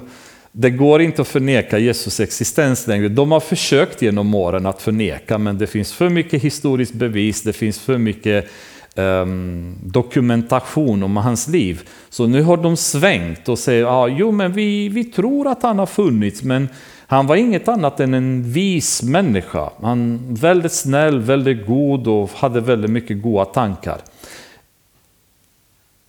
[0.60, 3.08] det går inte att förneka Jesus existens längre.
[3.08, 7.54] De har försökt genom åren att förneka, men det finns för mycket historiskt bevis, det
[7.54, 8.50] finns för mycket
[8.96, 11.82] um, dokumentation om hans liv.
[12.10, 15.80] Så nu har de svängt och säger, ah, jo men vi, vi tror att han
[15.80, 16.70] har funnits, men
[17.08, 19.70] han var inget annat än en vis människa.
[19.82, 23.98] Han var väldigt snäll, väldigt god och hade väldigt mycket goda tankar.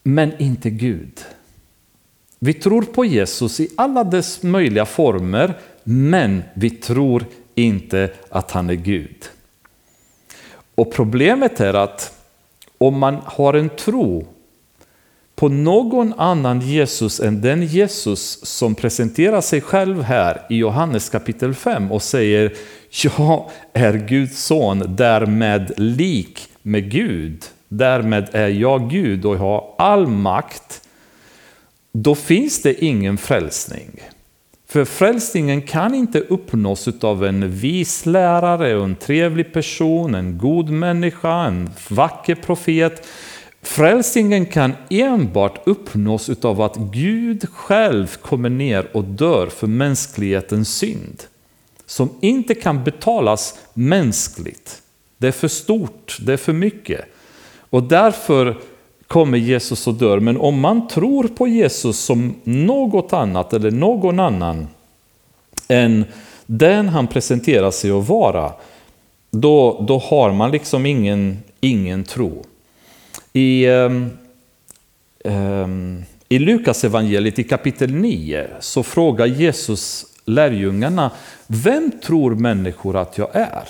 [0.02, 1.20] Men inte Gud.
[2.38, 7.24] Vi tror på Jesus i alla dess möjliga former, men vi tror
[7.55, 9.24] inte att han är Gud.
[10.74, 12.18] Och problemet är att
[12.79, 14.27] om man har en tro
[15.35, 21.55] på någon annan Jesus än den Jesus som presenterar sig själv här i Johannes kapitel
[21.55, 22.53] 5 och säger
[22.90, 27.44] Jag är Guds son, därmed lik med Gud.
[27.68, 30.88] Därmed är jag Gud och jag har all makt.
[32.02, 34.00] Då finns det ingen frälsning.
[34.68, 41.44] För frälsningen kan inte uppnås av en vis lärare, en trevlig person, en god människa,
[41.44, 43.06] en vacker profet.
[43.62, 51.22] Frälsningen kan enbart uppnås av att Gud själv kommer ner och dör för mänsklighetens synd.
[51.87, 54.82] Som inte kan betalas mänskligt.
[55.16, 57.04] Det är för stort, det är för mycket.
[57.70, 58.56] Och därför
[59.08, 60.20] kommer Jesus och dör.
[60.20, 64.68] Men om man tror på Jesus som något annat eller någon annan
[65.68, 66.04] än
[66.46, 68.52] den han presenterar sig att vara,
[69.30, 72.44] då, då har man liksom ingen, ingen tro.
[73.32, 74.10] I, um,
[75.24, 81.10] um, i Lukas evangeliet i kapitel 9 så frågar Jesus lärjungarna,
[81.46, 83.68] vem tror människor att jag är?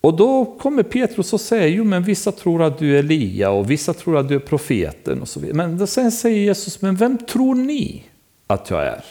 [0.00, 3.70] Och då kommer Petrus och säger, jo men vissa tror att du är Elia och
[3.70, 5.56] vissa tror att du är profeten och så vidare.
[5.56, 8.04] Men sen säger Jesus, men vem tror ni
[8.46, 9.04] att jag är?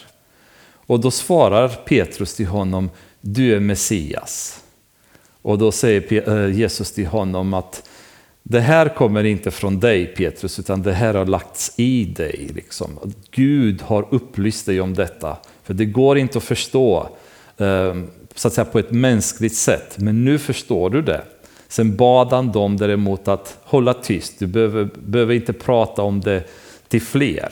[0.87, 2.89] Och då svarar Petrus till honom,
[3.21, 4.63] du är Messias.
[5.41, 7.89] Och då säger eh, Jesus till honom att
[8.43, 12.49] det här kommer inte från dig Petrus, utan det här har lagts i dig.
[12.55, 12.99] Liksom.
[13.31, 15.37] Gud har upplyst dig om detta.
[15.63, 17.09] För det går inte att förstå
[17.57, 21.21] Ehm, så att säga, på ett mänskligt sätt, men nu förstår du det.
[21.67, 26.43] Sen bad han dem däremot att hålla tyst, du behöver, behöver inte prata om det
[26.87, 27.49] till fler.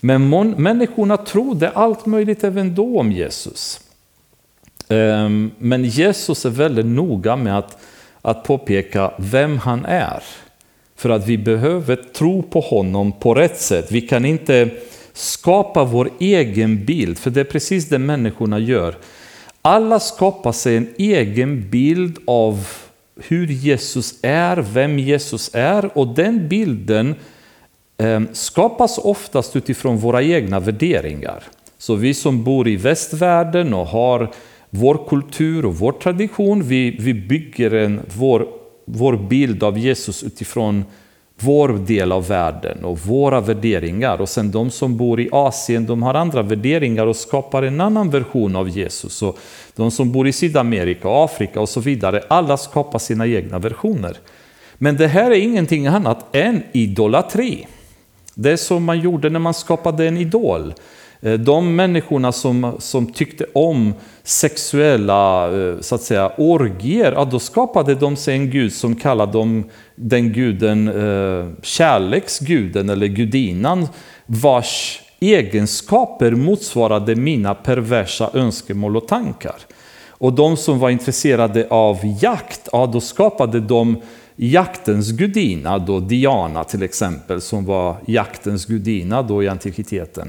[0.00, 3.80] Men människorna trodde allt möjligt även då om Jesus.
[4.88, 7.78] Ehm, men Jesus är väldigt noga med att,
[8.22, 10.22] att påpeka vem han är.
[10.96, 13.92] För att vi behöver tro på honom på rätt sätt.
[13.92, 14.70] Vi kan inte
[15.12, 18.96] skapa vår egen bild, för det är precis det människorna gör.
[19.62, 22.66] Alla skapar sig en egen bild av
[23.16, 27.14] hur Jesus är, vem Jesus är och den bilden
[27.98, 31.44] ehm, skapas oftast utifrån våra egna värderingar.
[31.78, 34.30] Så vi som bor i västvärlden och har
[34.70, 38.48] vår kultur och vår tradition, vi, vi bygger en, vår,
[38.84, 40.84] vår bild av Jesus utifrån
[41.38, 44.20] vår del av världen och våra värderingar.
[44.20, 48.10] Och sen de som bor i Asien, de har andra värderingar och skapar en annan
[48.10, 49.22] version av Jesus.
[49.22, 49.38] Och
[49.76, 54.16] de som bor i Sydamerika, Afrika och så vidare, alla skapar sina egna versioner.
[54.78, 57.66] Men det här är ingenting annat än idolatri.
[58.34, 60.74] Det som man gjorde när man skapade en idol.
[61.22, 67.38] Eh, de människorna som, som tyckte om sexuella eh, så att säga, orgier, ja, då
[67.38, 73.88] skapade de sig en gud som kallade dem den guden eh, kärleksguden eller gudinnan
[74.26, 79.56] vars egenskaper motsvarade mina perversa önskemål och tankar.
[80.08, 83.96] Och de som var intresserade av jakt, ja, då skapade de
[84.36, 90.28] jaktens gudinna, då Diana till exempel, som var jaktens gudinna då i antikviteten.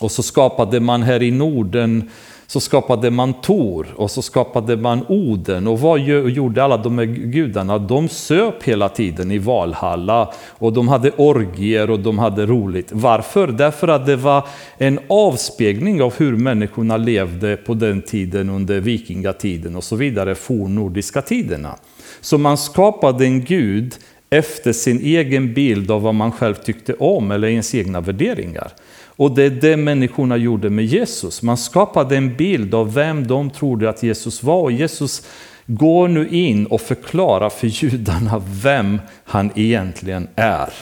[0.00, 2.10] Och så skapade man här i Norden
[2.46, 5.66] så skapade man Tor och så skapade man Oden.
[5.66, 7.78] Och vad gjorde alla de här gudarna?
[7.78, 12.88] De söp hela tiden i Valhalla och de hade orgier och de hade roligt.
[12.92, 13.46] Varför?
[13.46, 14.46] Därför att det var
[14.78, 21.22] en avspegling av hur människorna levde på den tiden under vikingatiden och så vidare, fornnordiska
[21.22, 21.76] tiderna.
[22.20, 23.94] Så man skapade en gud
[24.34, 28.72] efter sin egen bild av vad man själv tyckte om eller ens egna värderingar.
[29.16, 31.42] Och det är det människorna gjorde med Jesus.
[31.42, 34.62] Man skapade en bild av vem de trodde att Jesus var.
[34.62, 35.26] Och Jesus
[35.66, 40.72] går nu in och förklarar för judarna vem han egentligen är.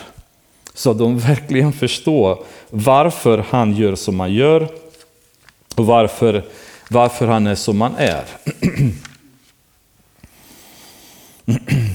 [0.74, 4.68] Så de verkligen förstår varför han gör som han gör
[5.76, 6.44] och varför,
[6.90, 8.24] varför han är som han är.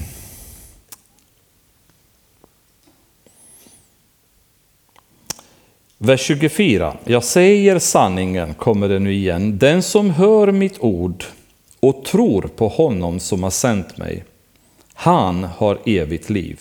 [6.00, 6.96] Vers 24.
[7.04, 9.58] Jag säger sanningen, kommer det nu igen.
[9.58, 11.24] Den som hör mitt ord
[11.80, 14.24] och tror på honom som har sänt mig,
[14.94, 16.60] han har evigt liv.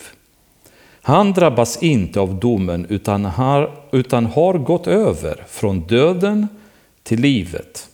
[1.02, 6.48] Han drabbas inte av domen utan har, utan har gått över från döden
[7.04, 7.90] till livet.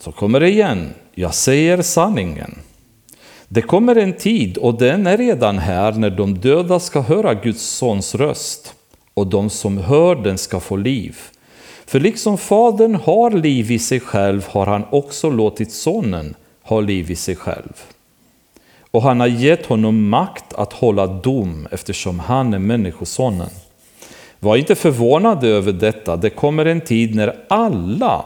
[0.00, 0.94] Så kommer det igen.
[1.14, 2.58] Jag säger sanningen.
[3.48, 7.62] Det kommer en tid, och den är redan här, när de döda ska höra Guds
[7.62, 8.74] sons röst
[9.14, 11.18] och de som hör den ska få liv.
[11.86, 17.10] För liksom Fadern har liv i sig själv har han också låtit Sonen ha liv
[17.10, 17.82] i sig själv.
[18.90, 23.50] Och han har gett honom makt att hålla dom eftersom han är Människosonen.
[24.40, 28.24] Var inte förvånade över detta, det kommer en tid när alla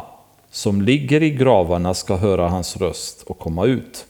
[0.51, 4.05] som ligger i gravarna ska höra hans röst och komma ut.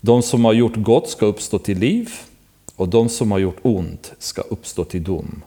[0.00, 2.10] De som har gjort gott ska uppstå till liv
[2.76, 5.42] och de som har gjort ont ska uppstå till dom.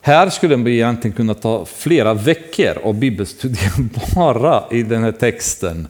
[0.00, 3.72] Här skulle vi egentligen kunna ta flera veckor av bibelstudier
[4.14, 5.88] bara i den här texten.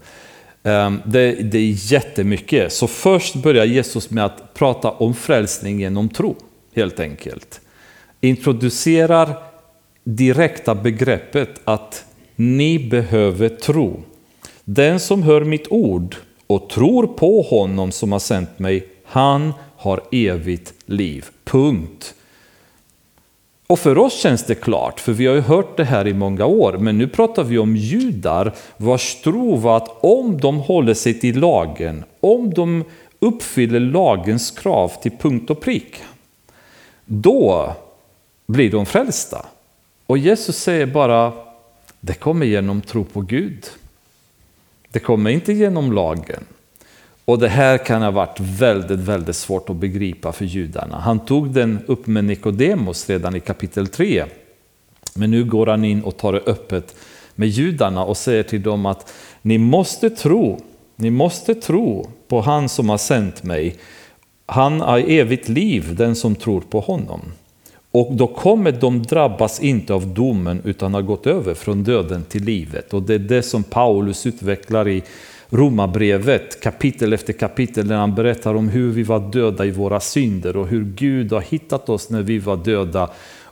[0.62, 2.72] Ehm, det, det är jättemycket.
[2.72, 6.36] Så först börjar Jesus med att prata om frälsning genom tro,
[6.74, 7.60] helt enkelt.
[8.20, 9.34] Introducerar
[10.04, 12.04] direkta begreppet att
[12.36, 14.02] ni behöver tro.
[14.64, 16.16] Den som hör mitt ord
[16.46, 21.24] och tror på honom som har sänt mig, han har evigt liv.
[21.44, 22.14] Punkt.
[23.70, 26.46] Och för oss känns det klart, för vi har ju hört det här i många
[26.46, 31.20] år, men nu pratar vi om judar vars tro var att om de håller sig
[31.20, 32.84] till lagen, om de
[33.18, 35.96] uppfyller lagens krav till punkt och prick,
[37.04, 37.74] då
[38.46, 39.46] blir de frälsta.
[40.06, 41.32] Och Jesus säger bara,
[42.00, 43.66] det kommer genom tro på Gud.
[44.88, 46.44] Det kommer inte genom lagen.
[47.28, 51.00] Och det här kan ha varit väldigt, väldigt svårt att begripa för judarna.
[51.00, 54.24] Han tog den upp med Nikodemos redan i kapitel 3.
[55.14, 56.96] Men nu går han in och tar det öppet
[57.34, 59.12] med judarna och säger till dem att
[59.42, 60.60] ni måste tro,
[60.96, 63.76] ni måste tro på han som har sänt mig.
[64.46, 67.20] Han har evigt liv, den som tror på honom.
[67.90, 72.44] Och då kommer de drabbas inte av domen utan har gått över från döden till
[72.44, 72.94] livet.
[72.94, 75.02] Och det är det som Paulus utvecklar i
[75.50, 80.56] Romarbrevet kapitel efter kapitel där han berättar om hur vi var döda i våra synder
[80.56, 83.10] och hur Gud har hittat oss när vi var döda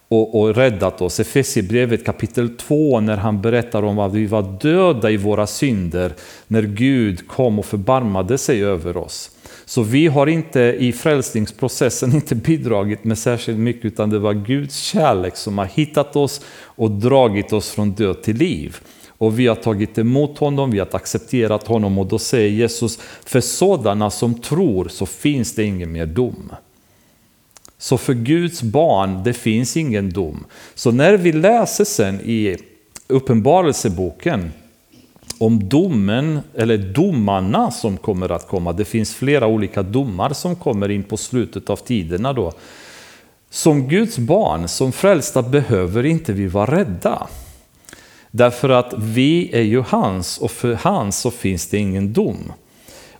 [0.08, 1.20] och, och räddat oss.
[1.20, 6.12] Efesierbrevet kapitel 2 när han berättar om att vi var döda i våra synder
[6.46, 9.30] när Gud kom och förbarmade sig över oss.
[9.64, 14.76] Så vi har inte i frälsningsprocessen inte bidragit med särskilt mycket utan det var Guds
[14.76, 18.76] kärlek som har hittat oss och dragit oss från död till liv.
[19.18, 23.40] Och vi har tagit emot honom, vi har accepterat honom och då säger Jesus, för
[23.40, 26.52] sådana som tror så finns det ingen mer dom.
[27.78, 30.44] Så för Guds barn, det finns ingen dom.
[30.74, 32.56] Så när vi läser sen i
[33.08, 34.52] Uppenbarelseboken
[35.38, 40.90] om domen, eller domarna som kommer att komma, det finns flera olika domar som kommer
[40.90, 42.52] in på slutet av tiderna då.
[43.50, 47.26] Som Guds barn, som frälsta behöver inte vi vara rädda.
[48.36, 52.52] Därför att vi är ju hans och för hans så finns det ingen dom.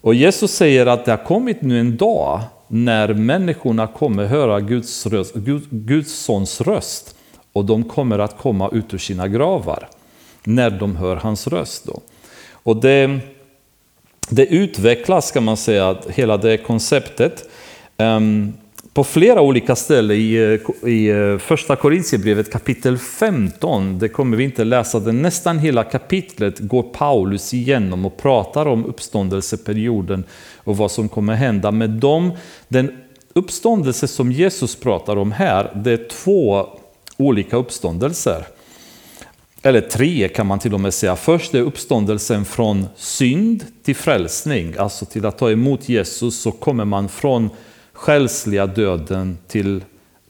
[0.00, 5.06] Och Jesus säger att det har kommit nu en dag när människorna kommer höra Guds,
[5.06, 7.16] röst, Gud, Guds sons röst
[7.52, 9.88] och de kommer att komma ut ur sina gravar
[10.44, 11.86] när de hör hans röst.
[11.86, 12.00] Då.
[12.50, 13.18] Och det,
[14.30, 17.48] det utvecklas kan man säga, hela det konceptet.
[17.96, 18.54] Um,
[18.96, 20.34] på flera olika ställen i,
[20.82, 25.84] eh, i eh, första Korintierbrevet kapitel 15, det kommer vi inte läsa, det nästan hela
[25.84, 30.24] kapitlet går Paulus igenom och pratar om uppståndelseperioden
[30.56, 31.70] och vad som kommer hända.
[31.70, 32.32] med dem.
[32.68, 32.92] den
[33.32, 36.66] uppståndelse som Jesus pratar om här, det är två
[37.16, 38.46] olika uppståndelser.
[39.62, 41.16] Eller tre kan man till och med säga.
[41.16, 46.84] Först är uppståndelsen från synd till frälsning, alltså till att ta emot Jesus så kommer
[46.84, 47.50] man från
[47.96, 49.84] själsliga döden till,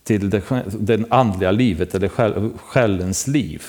[0.05, 2.11] till det, den andliga livet, eller
[2.59, 3.63] själens liv.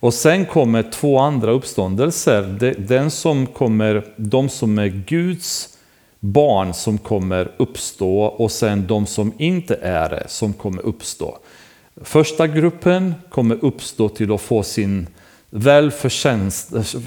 [0.00, 2.74] Och sen kommer två andra uppståndelser.
[2.78, 5.76] Den som kommer, de som är Guds
[6.20, 11.38] barn som kommer uppstå och sen de som inte är det som kommer uppstå.
[12.02, 15.06] Första gruppen kommer uppstå till att få sin
[15.50, 15.90] väl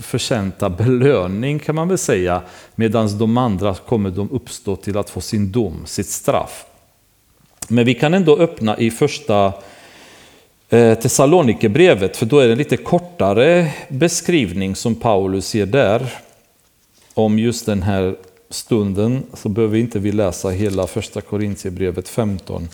[0.02, 2.42] förtjänta belöning kan man väl säga,
[2.76, 6.66] medan de andra kommer de uppstå till att få sin dom, sitt straff.
[7.68, 9.54] Men vi kan ändå öppna i första
[10.70, 16.10] eh, Thessalonikerbrevet, för då är det en lite kortare beskrivning som Paulus ger där
[17.14, 18.16] om just den här
[18.50, 22.70] stunden, så behöver inte vi läsa hela första Korintierbrevet 15.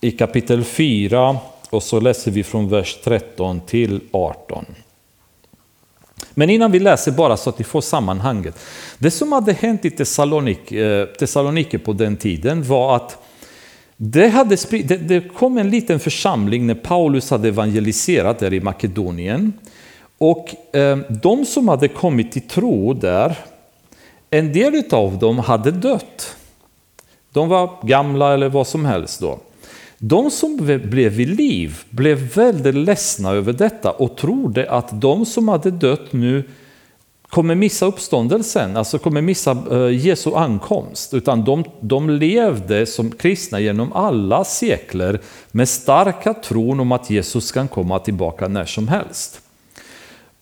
[0.00, 1.38] I kapitel 4
[1.72, 4.64] och så läser vi från vers 13 till 18.
[6.34, 8.58] Men innan vi läser bara så att ni får sammanhanget.
[8.98, 13.18] Det som hade hänt i Thessalonik, eh, Thessalonike på den tiden var att
[13.96, 19.52] det, hade det, det kom en liten församling när Paulus hade evangeliserat där i Makedonien.
[20.18, 23.38] Och eh, de som hade kommit till tro där,
[24.30, 26.36] en del av dem hade dött.
[27.32, 29.38] De var gamla eller vad som helst då.
[30.04, 35.48] De som blev vid liv blev väldigt ledsna över detta och trodde att de som
[35.48, 36.44] hade dött nu
[37.28, 41.14] kommer missa uppståndelsen, alltså kommer missa eh, Jesu ankomst.
[41.14, 45.20] Utan de, de levde som kristna genom alla sekler
[45.52, 49.40] med starka tron om att Jesus kan komma tillbaka när som helst.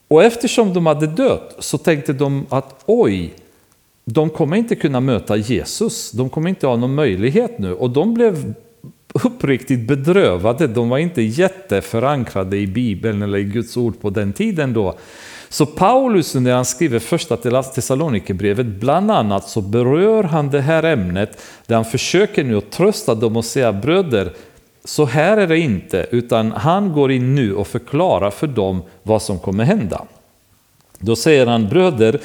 [0.08, 3.34] Och eftersom de hade dött så tänkte de att oj,
[4.04, 7.74] de kommer inte kunna möta Jesus, de kommer inte ha någon möjlighet nu.
[7.74, 8.54] Och de blev
[9.14, 10.66] uppriktigt bedrövade.
[10.66, 14.98] De var inte jätteförankrade i Bibeln eller i Guds ord på den tiden då.
[15.48, 21.42] Så Paulus när han skriver första Thessalonikerbrevet, bland annat så berör han det här ämnet
[21.66, 24.32] där han försöker nu att trösta dem och säga bröder,
[24.84, 29.22] så här är det inte, utan han går in nu och förklarar för dem vad
[29.22, 30.04] som kommer hända.
[30.98, 32.20] Då säger han bröder,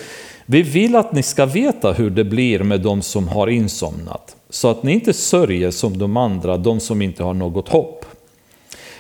[0.46, 4.68] vi vill att ni ska veta hur det blir med de som har insomnat så
[4.68, 8.06] att ni inte sörjer som de andra, de som inte har något hopp.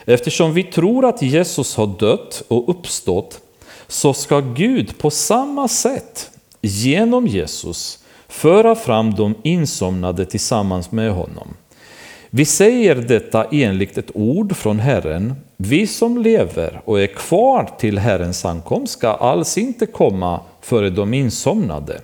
[0.06, 3.42] Eftersom vi tror att Jesus har dött och uppstått
[3.88, 6.30] så ska Gud på samma sätt
[6.62, 11.48] genom Jesus föra fram de insomnade tillsammans med honom.
[12.30, 15.36] Vi säger detta enligt ett ord från Herren.
[15.58, 21.14] Vi som lever och är kvar till Herrens ankomst ska alls inte komma före de
[21.14, 22.02] insomnade.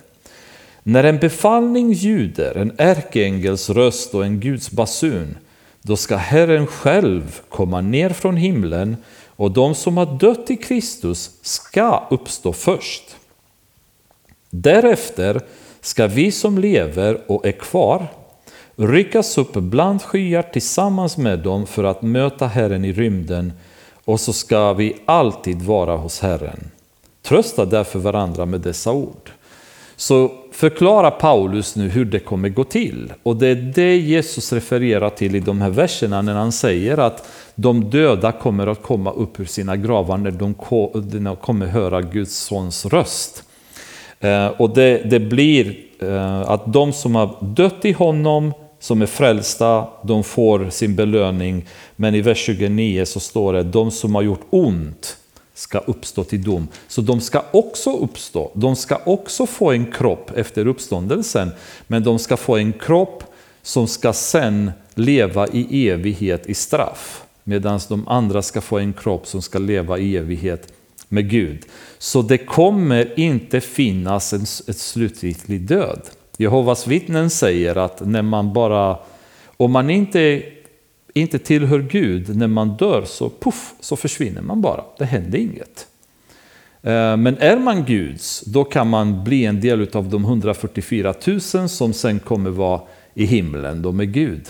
[0.82, 5.36] När en befallning ljuder, en ärkeängels röst och en Guds basun,
[5.82, 8.96] Då ska Herren själv komma ner från himlen
[9.36, 13.16] och de som har dött i Kristus ska uppstå först.
[14.50, 15.40] Därefter
[15.80, 18.08] ska vi som lever och är kvar
[18.76, 23.52] ryckas upp bland skyar tillsammans med dem för att möta Herren i rymden
[24.04, 26.70] och så ska vi alltid vara hos Herren.
[27.22, 29.30] Trösta därför varandra med dessa ord.
[30.02, 33.12] Så förklarar Paulus nu hur det kommer gå till.
[33.22, 37.28] Och det är det Jesus refererar till i de här verserna när han säger att
[37.54, 40.30] de döda kommer att komma upp ur sina gravar när
[41.20, 43.44] de kommer höra Guds sons röst.
[44.20, 49.06] Eh, och det, det blir eh, att de som har dött i honom, som är
[49.06, 51.66] frälsta, de får sin belöning.
[51.96, 55.16] Men i vers 29 så står det, de som har gjort ont
[55.54, 56.68] ska uppstå till dom.
[56.88, 58.50] Så de ska också uppstå.
[58.54, 61.50] De ska också få en kropp efter uppståndelsen.
[61.86, 63.24] Men de ska få en kropp
[63.62, 67.22] som ska sen leva i evighet i straff.
[67.44, 70.72] Medan de andra ska få en kropp som ska leva i evighet
[71.08, 71.64] med Gud.
[71.98, 76.00] Så det kommer inte finnas en, ett slutgiltig död.
[76.36, 78.98] Jehovas vittnen säger att när man bara,
[79.56, 80.42] om man inte,
[81.14, 84.84] inte tillhör Gud, när man dör så puff, så försvinner man bara.
[84.98, 85.86] Det händer inget.
[86.82, 91.40] Eh, men är man Guds, då kan man bli en del av de 144 000
[91.68, 92.80] som sen kommer vara
[93.14, 94.48] i himlen, då med Gud.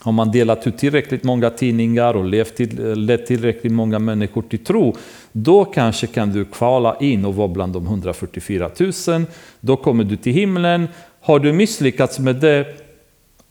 [0.00, 4.64] Har man delat ut tillräckligt många tidningar och levt till, lett tillräckligt många människor till
[4.64, 4.96] tro,
[5.32, 8.70] då kanske kan du kvala in och vara bland de 144
[9.08, 9.24] 000.
[9.60, 10.88] Då kommer du till himlen.
[11.20, 12.85] Har du misslyckats med det,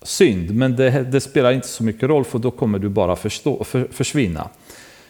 [0.05, 3.63] synd, men det, det spelar inte så mycket roll för då kommer du bara förstå,
[3.63, 4.49] för, försvinna.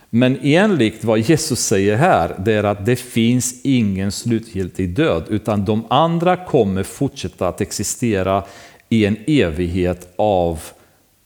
[0.09, 5.65] Men enligt vad Jesus säger här, det är att det finns ingen slutgiltig död, utan
[5.65, 8.43] de andra kommer fortsätta att existera
[8.89, 10.59] i en evighet av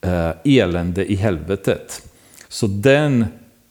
[0.01, 2.01] eh, elände i helvetet.
[2.47, 3.26] Så den,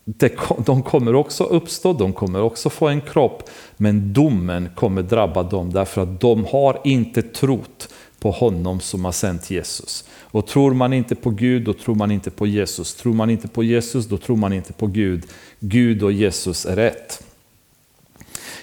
[0.05, 0.33] det,
[0.67, 5.73] de kommer också uppstå, de kommer också få en kropp, men domen kommer drabba dem
[5.73, 7.89] därför att de har inte trott
[8.21, 10.05] på honom som har sänt Jesus.
[10.31, 12.95] Och tror man inte på Gud, då tror man inte på Jesus.
[12.95, 15.23] Tror man inte på Jesus, då tror man inte på Gud.
[15.61, 17.23] Gud och Jesus är ett.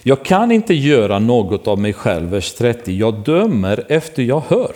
[0.03, 2.93] Jag kan inte göra något av mig själv, vers 30.
[2.93, 4.75] Jag dömer efter jag hör.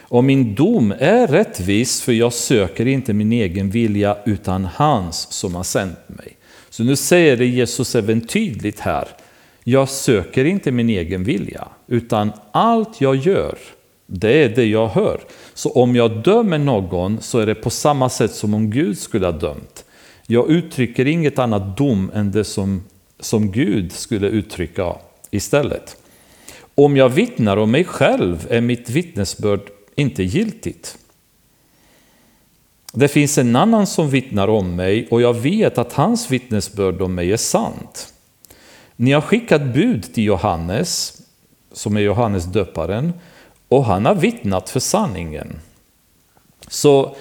[0.00, 5.54] Och min dom är rättvis, för jag söker inte min egen vilja, utan hans som
[5.54, 6.36] har sänt mig.
[6.70, 9.08] Så nu säger det Jesus även tydligt här.
[9.64, 13.58] Jag söker inte min egen vilja, utan allt jag gör,
[14.10, 15.20] det är det jag hör.
[15.54, 19.26] Så om jag dömer någon så är det på samma sätt som om Gud skulle
[19.26, 19.84] ha dömt.
[20.26, 22.84] Jag uttrycker inget annat dom än det som,
[23.20, 24.94] som Gud skulle uttrycka
[25.30, 25.96] istället.
[26.74, 29.60] Om jag vittnar om mig själv är mitt vittnesbörd
[29.94, 30.98] inte giltigt.
[32.92, 37.14] Det finns en annan som vittnar om mig och jag vet att hans vittnesbörd om
[37.14, 38.12] mig är sant.
[38.96, 41.22] Ni har skickat bud till Johannes,
[41.72, 43.12] som är Johannes döparen,
[43.68, 45.60] och han har vittnat för sanningen.
[46.68, 47.16] Så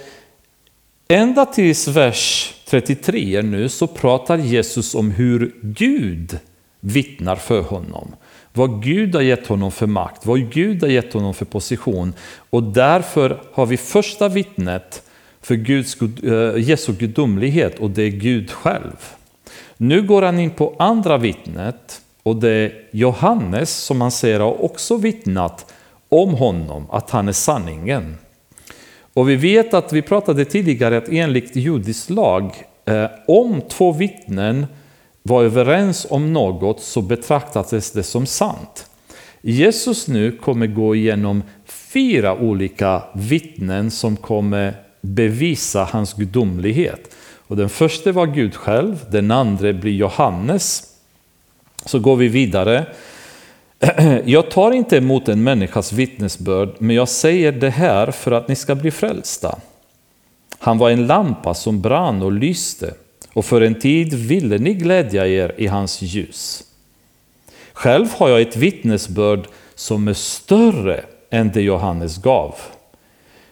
[1.08, 6.40] ända tills vers 33 nu så pratar Jesus om hur Gud
[6.80, 8.16] vittnar för honom
[8.58, 12.14] vad Gud har gett honom för makt, vad Gud har gett honom för position.
[12.50, 15.04] Och därför har vi första vittnet
[15.42, 19.14] för Guds, eh, Jesu gudomlighet och det är Gud själv.
[19.78, 24.64] Nu går han in på andra vittnet och det är Johannes som han säger har
[24.64, 25.74] också vittnat
[26.10, 28.18] om honom, att han är sanningen.
[29.14, 34.68] Och vi vet att vi pratade tidigare att enligt judisk lag, eh, om två vittnen
[35.24, 38.86] var överens om något så betraktades det som sant.
[39.42, 47.16] Jesus nu kommer gå igenom fyra olika vittnen som kommer bevisa hans gudomlighet.
[47.48, 50.84] Och den första var Gud själv, den andra blir Johannes.
[51.86, 52.86] Så går vi vidare.
[54.26, 58.56] Jag tar inte emot en människas vittnesbörd, men jag säger det här för att ni
[58.56, 59.60] ska bli frälsta.
[60.60, 62.94] Han var en lampa som brann och lyste
[63.34, 66.64] och för en tid ville ni glädja er i hans ljus.
[67.74, 72.56] Själv har jag ett vittnesbörd som är större än det Johannes gav.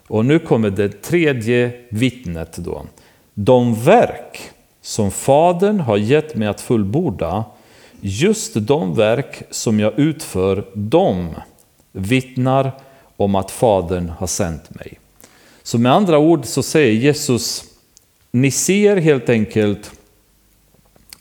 [0.08, 2.86] Och nu kommer det tredje vittnet då.
[3.34, 4.42] De verk
[4.82, 7.44] som Fadern har gett mig att fullborda,
[8.02, 11.36] just de verk som jag utför, de
[11.92, 12.72] vittnar
[13.18, 15.00] om att Fadern har sänt mig.
[15.64, 17.64] Så med andra ord så säger Jesus
[18.32, 19.92] ni ser helt enkelt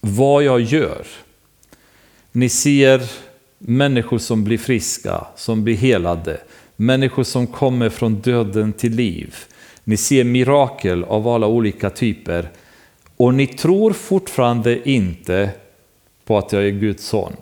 [0.00, 1.06] vad jag gör.
[2.32, 3.02] Ni ser
[3.58, 6.40] människor som blir friska, som blir helade,
[6.76, 9.34] människor som kommer från döden till liv.
[9.84, 12.50] Ni ser mirakel av alla olika typer
[13.16, 15.50] och ni tror fortfarande inte
[16.24, 17.36] på att jag är Guds son.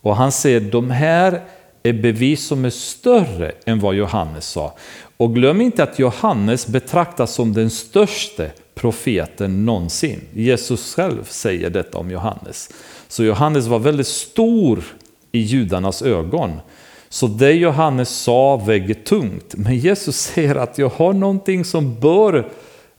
[0.00, 1.42] Och han säger de här
[1.82, 4.74] är bevis som är större än vad Johannes sa.
[5.16, 10.20] Och glöm inte att Johannes betraktas som den största profeten någonsin.
[10.34, 12.70] Jesus själv säger detta om Johannes.
[13.08, 14.84] Så Johannes var väldigt stor
[15.32, 16.60] i judarnas ögon.
[17.08, 19.54] Så det Johannes sa väger tungt.
[19.56, 22.48] Men Jesus säger att jag har någonting som bör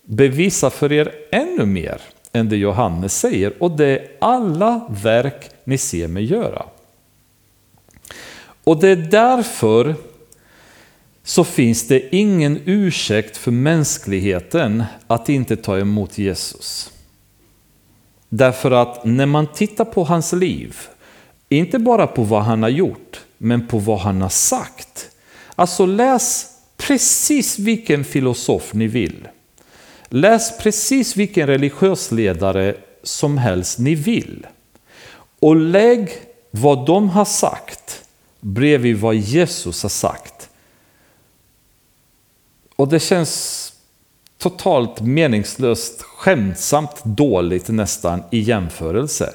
[0.03, 2.01] bevisa för er ännu mer
[2.33, 3.63] än det Johannes säger.
[3.63, 6.65] Och det är alla verk ni ser mig göra.
[8.63, 9.95] Och det är därför
[11.23, 16.91] så finns det ingen ursäkt för mänskligheten att inte ta emot Jesus.
[18.29, 20.75] Därför att när man tittar på hans liv,
[21.49, 25.09] inte bara på vad han har gjort, men på vad han har sagt.
[25.55, 29.27] Alltså läs precis vilken filosof ni vill.
[30.13, 34.47] Läs precis vilken religiös ledare som helst ni vill.
[35.39, 36.11] Och lägg
[36.51, 38.03] vad de har sagt
[38.39, 40.49] bredvid vad Jesus har sagt.
[42.75, 43.73] Och det känns
[44.37, 49.33] totalt meningslöst, skämtsamt dåligt nästan i jämförelse.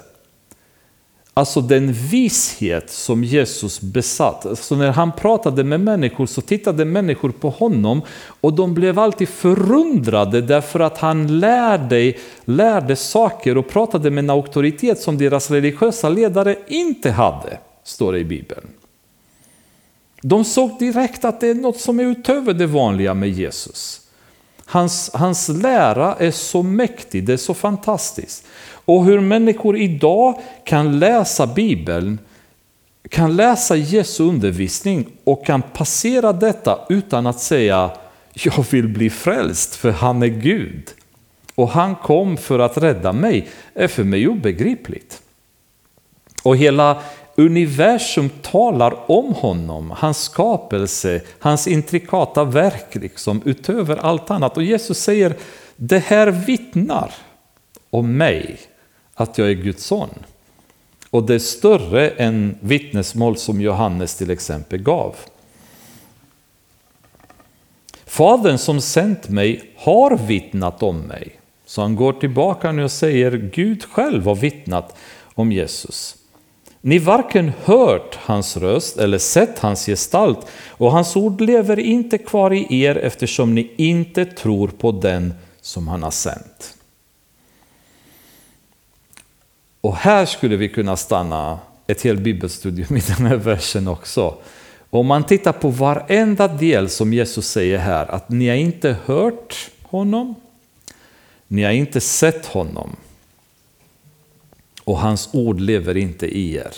[1.38, 4.46] Alltså den vishet som Jesus besatt.
[4.46, 8.02] Alltså när han pratade med människor så tittade människor på honom
[8.40, 12.12] och de blev alltid förundrade därför att han lärde,
[12.44, 18.18] lärde saker och pratade med en auktoritet som deras religiösa ledare inte hade, står det
[18.18, 18.66] i Bibeln.
[20.22, 24.00] De såg direkt att det är något som är utöver det vanliga med Jesus.
[24.64, 28.46] Hans, hans lära är så mäktig, det är så fantastiskt.
[28.86, 32.18] Och hur människor idag kan läsa Bibeln,
[33.10, 37.90] kan läsa Jesu undervisning och kan passera detta utan att säga
[38.44, 40.90] jag vill bli frälst för han är Gud.
[41.54, 45.22] Och han kom för att rädda mig, är för mig obegripligt.
[46.42, 47.02] Och hela
[47.34, 54.56] universum talar om honom, hans skapelse, hans intrikata verk liksom, utöver allt annat.
[54.56, 55.34] Och Jesus säger,
[55.76, 57.14] det här vittnar
[57.90, 58.58] om mig,
[59.16, 60.10] att jag är Guds son.
[61.10, 65.16] Och det är större än vittnesmål som Johannes till exempel gav.
[68.04, 71.40] Fadern som sänt mig har vittnat om mig.
[71.66, 74.96] Så han går tillbaka nu och säger Gud själv har vittnat
[75.34, 76.16] om Jesus.
[76.80, 82.52] Ni varken hört hans röst eller sett hans gestalt och hans ord lever inte kvar
[82.52, 86.75] i er eftersom ni inte tror på den som han har sänt.
[89.86, 94.38] Och här skulle vi kunna stanna ett helt bibelstudium i den här versen också.
[94.90, 99.70] Om man tittar på varenda del som Jesus säger här, att ni har inte hört
[99.82, 100.34] honom,
[101.46, 102.96] ni har inte sett honom
[104.84, 106.74] och hans ord lever inte i er.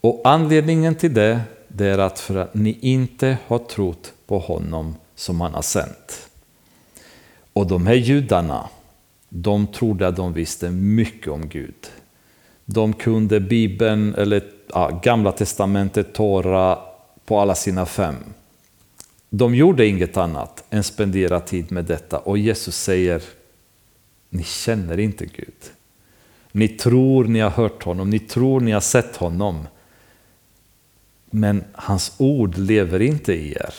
[0.00, 4.94] Och anledningen till det, det är att för att ni inte har trott på honom
[5.14, 6.28] som han har sänt.
[7.52, 8.68] Och de här judarna,
[9.28, 11.90] de trodde att de visste mycket om Gud.
[12.64, 16.78] De kunde Bibeln, eller ja, Gamla Testamentet, Torah,
[17.24, 18.16] på alla sina fem.
[19.30, 23.22] De gjorde inget annat än spendera tid med detta och Jesus säger,
[24.30, 25.54] ni känner inte Gud.
[26.52, 29.66] Ni tror ni har hört honom, ni tror ni har sett honom.
[31.30, 33.74] Men hans ord lever inte i er.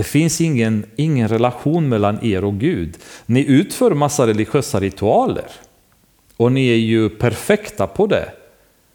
[0.00, 2.98] Det finns ingen, ingen relation mellan er och Gud.
[3.26, 5.50] Ni utför massa religiösa ritualer.
[6.36, 8.32] Och ni är ju perfekta på det.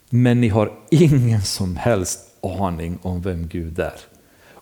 [0.10, 2.20] Men ni har ingen som helst
[2.60, 3.94] aning om vem Gud är.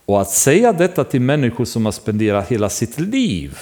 [0.04, 3.58] Och att säga detta till människor som har spenderat hela sitt liv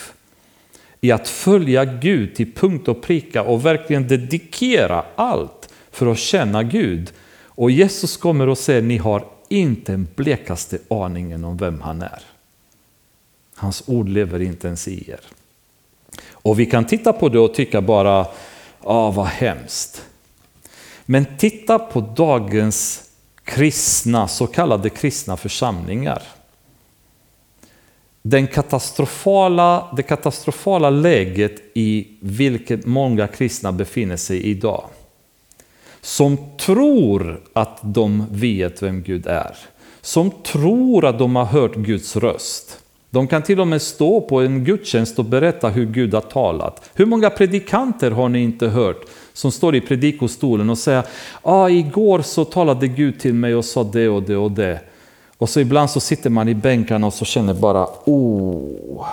[1.01, 6.63] i att följa Gud till punkt och pricka och verkligen dedikera allt för att känna
[6.63, 7.13] Gud.
[7.45, 12.23] Och Jesus kommer och säger, ni har inte en blekaste aningen om vem han är.
[13.63, 15.21] Hans ord lever inte ens i er.
[16.31, 18.27] Och vi kan titta på det och tycka bara,
[18.81, 20.03] ah, vad hemskt.
[21.05, 23.03] Men titta på dagens
[23.45, 26.23] kristna, så kallade kristna församlingar.
[28.23, 34.85] Den katastrofala, det katastrofala läget i vilket många kristna befinner sig idag.
[36.01, 39.57] Som tror att de vet vem Gud är.
[40.01, 42.82] Som tror att de har hört Guds röst.
[43.13, 46.91] De kan till och med stå på en gudstjänst och berätta hur Gud har talat.
[46.95, 51.05] Hur många predikanter har ni inte hört som står i predikostolen och säger
[51.43, 54.81] ah, igår så talade Gud till mig och sa det och det och det.
[55.39, 59.07] Och så ibland så sitter man i bänkarna och så känner bara, oh.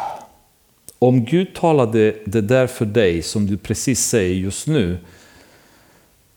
[0.99, 4.97] Om Gud talade det där för dig som du precis säger just nu,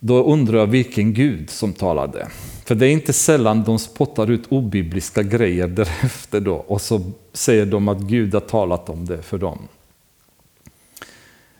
[0.04, 2.28] då undrar jag vilken Gud som talade.
[2.64, 7.00] För det är inte sällan de spottar ut obibliska grejer därefter då och så
[7.32, 9.58] säger de att Gud har talat om det för dem.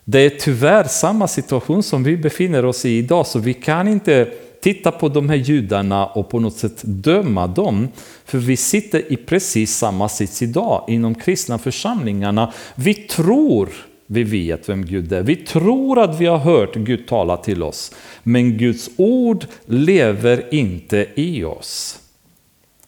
[0.04, 4.32] Det är tyvärr samma situation som vi befinner oss i idag så vi kan inte
[4.62, 7.88] titta på de här judarna och på något sätt döma dem.
[8.24, 12.52] För vi sitter i precis samma sits idag inom kristna församlingarna.
[12.74, 13.68] Vi tror
[14.12, 15.22] vi vet vem Gud är.
[15.22, 17.94] Vi tror att vi har hört Gud tala till oss.
[18.22, 21.98] Men Guds ord lever inte i oss.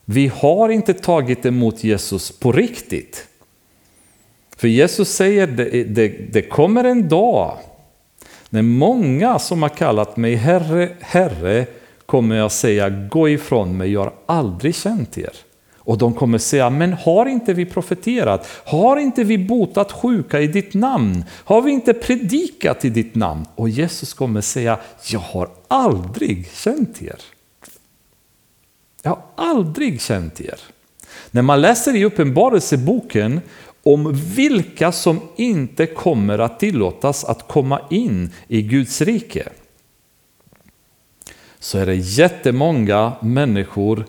[0.05, 3.29] Vi har inte tagit emot Jesus på riktigt.
[4.57, 7.59] För Jesus säger det, det, det kommer en dag
[8.51, 11.66] när många som har kallat mig Herre, Herre
[12.07, 15.33] kommer jag säga gå ifrån mig, jag har aldrig känt er.
[15.85, 18.47] Och de kommer säga, men har inte vi profeterat?
[18.64, 21.24] Har inte vi botat sjuka i ditt namn?
[21.30, 23.47] Har vi inte predikat i ditt namn?
[23.55, 24.78] Och Jesus kommer säga,
[25.11, 27.20] jag har aldrig känt er.
[29.03, 30.61] Jag har aldrig känt er.
[31.30, 33.41] När man läser i Uppenbarelseboken
[33.82, 39.49] om vilka som inte kommer att tillåtas att komma in i Guds rike
[41.59, 44.07] så är det jättemånga människor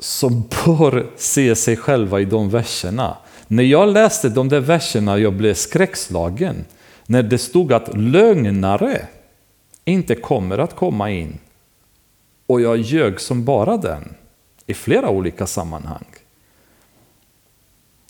[0.00, 3.16] som bör se sig själva i de verserna.
[3.46, 6.64] När jag läste de där verserna jag blev skräckslagen.
[7.06, 9.06] När det stod att lögnare
[9.84, 11.38] inte kommer att komma in.
[12.46, 14.14] Och jag ljög som bara den
[14.66, 16.04] i flera olika sammanhang.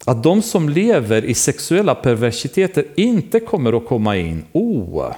[0.05, 4.45] Att de som lever i sexuella perversiteter inte kommer att komma in.
[4.53, 5.13] Oh,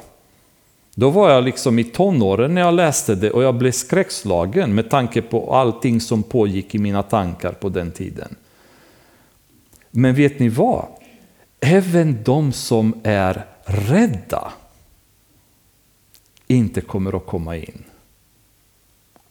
[0.94, 4.90] då var jag liksom i tonåren när jag läste det och jag blev skräckslagen med
[4.90, 8.36] tanke på allting som pågick i mina tankar på den tiden.
[9.90, 10.86] Men vet ni vad?
[11.60, 14.52] Även de som är rädda
[16.46, 17.84] inte kommer att komma in.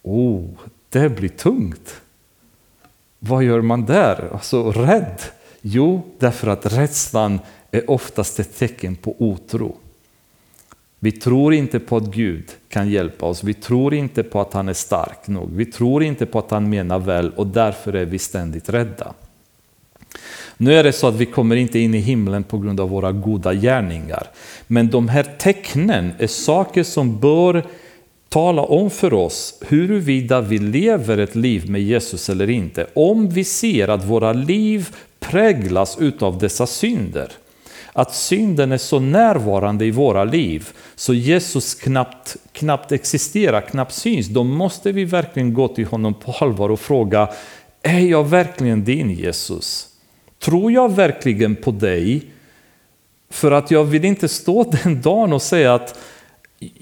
[0.01, 0.49] Oh,
[0.89, 2.01] det blir tungt.
[3.19, 4.29] Vad gör man där?
[4.33, 5.21] Alltså rädd?
[5.61, 7.39] Jo, därför att rädslan
[7.71, 9.77] är oftast ett tecken på otro.
[11.03, 13.43] Vi tror inte på att Gud kan hjälpa oss.
[13.43, 15.49] Vi tror inte på att han är stark nog.
[15.55, 19.13] Vi tror inte på att han menar väl och därför är vi ständigt rädda.
[20.57, 23.11] Nu är det så att vi kommer inte in i himlen på grund av våra
[23.11, 24.27] goda gärningar.
[24.67, 27.63] Men de här tecknen är saker som bör
[28.29, 32.87] tala om för oss huruvida vi lever ett liv med Jesus eller inte.
[32.93, 37.31] Om vi ser att våra liv präglas utav dessa synder
[37.93, 44.27] att synden är så närvarande i våra liv så Jesus knappt, knappt existerar, knappt syns,
[44.27, 47.29] då måste vi verkligen gå till honom på allvar och fråga,
[47.81, 49.87] är jag verkligen din Jesus?
[50.39, 52.21] Tror jag verkligen på dig?
[53.29, 55.99] För att jag vill inte stå den dagen och säga att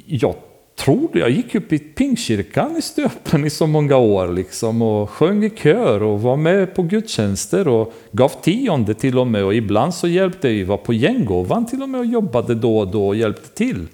[0.05, 0.35] jag
[0.79, 1.19] tror det.
[1.19, 5.49] Jag gick upp i Pingstkyrkan i Stöpen i så många år liksom och sjöng i
[5.49, 10.07] kör och var med på gudstjänster och gav tionde till och med och ibland så
[10.07, 13.49] hjälpte vi, var på gänggåvan till och med och jobbade då och då och hjälpte
[13.49, 13.87] till.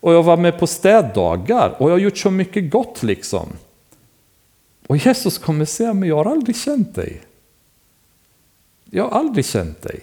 [0.00, 3.48] Och jag var med på städdagar och jag har gjort så mycket gott liksom.
[4.86, 7.20] Och Jesus kommer säga, men jag har aldrig känt dig.
[8.90, 10.00] Jag har aldrig känt dig.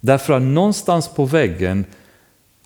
[0.00, 1.84] Därför att någonstans på väggen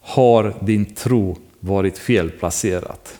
[0.00, 3.18] har din tro varit felplacerat.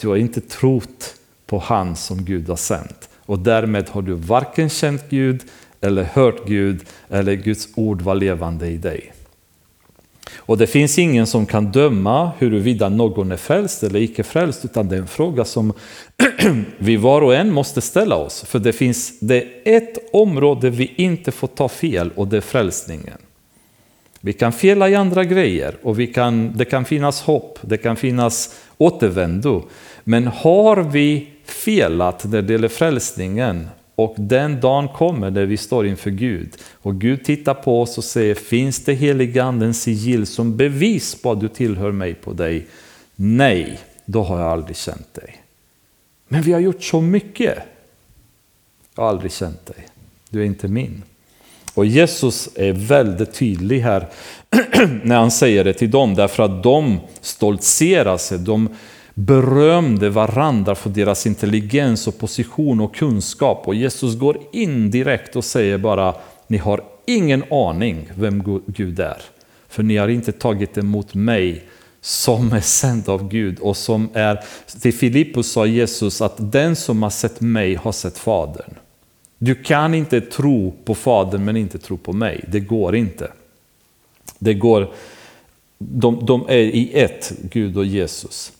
[0.00, 1.14] Du har inte trott
[1.46, 5.42] på han som Gud har sänt och därmed har du varken känt Gud
[5.80, 9.12] eller hört Gud eller Guds ord var levande i dig.
[10.36, 14.88] Och det finns ingen som kan döma huruvida någon är frälst eller icke frälst utan
[14.88, 15.72] det är en fråga som
[16.78, 18.42] vi var och en måste ställa oss.
[18.42, 22.40] För det finns det är ett område vi inte får ta fel och det är
[22.40, 23.18] frälsningen.
[24.20, 27.96] Vi kan fela i andra grejer och vi kan, det kan finnas hopp, det kan
[27.96, 29.62] finnas återvändo.
[30.04, 35.86] Men har vi felat när det gäller frälsningen och den dagen kommer där vi står
[35.86, 41.22] inför Gud och Gud tittar på oss och säger finns det heligandens sigill som bevis
[41.22, 42.66] på att du tillhör mig på dig?
[43.16, 45.42] Nej, då har jag aldrig känt dig.
[46.28, 47.58] Men vi har gjort så mycket.
[48.94, 49.88] Jag har aldrig känt dig.
[50.30, 51.02] Du är inte min.
[51.78, 54.08] Och Jesus är väldigt tydlig här
[55.02, 58.68] när han säger det till dem, därför att de stoltserar sig, de
[59.14, 63.62] berömde varandra för deras intelligens och position och kunskap.
[63.68, 66.14] Och Jesus går in direkt och säger bara,
[66.46, 69.22] ni har ingen aning vem Gud är.
[69.68, 71.64] För ni har inte tagit emot mig
[72.00, 74.44] som är sänd av Gud och som är,
[74.82, 78.74] till Filippus sa Jesus att den som har sett mig har sett Fadern.
[79.38, 83.32] Du kan inte tro på Fadern men inte tro på mig, det går inte.
[84.38, 84.92] Det går,
[85.78, 88.52] de, de är i ett, Gud och Jesus.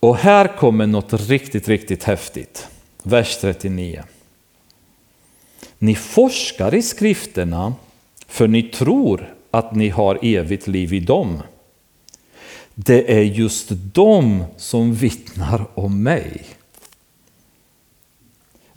[0.00, 2.68] Och här kommer något riktigt, riktigt häftigt.
[3.02, 4.02] Vers 39.
[5.78, 7.74] Ni forskar i skrifterna
[8.26, 11.42] för ni tror att ni har evigt liv i dem.
[12.74, 16.44] Det är just de som vittnar om mig.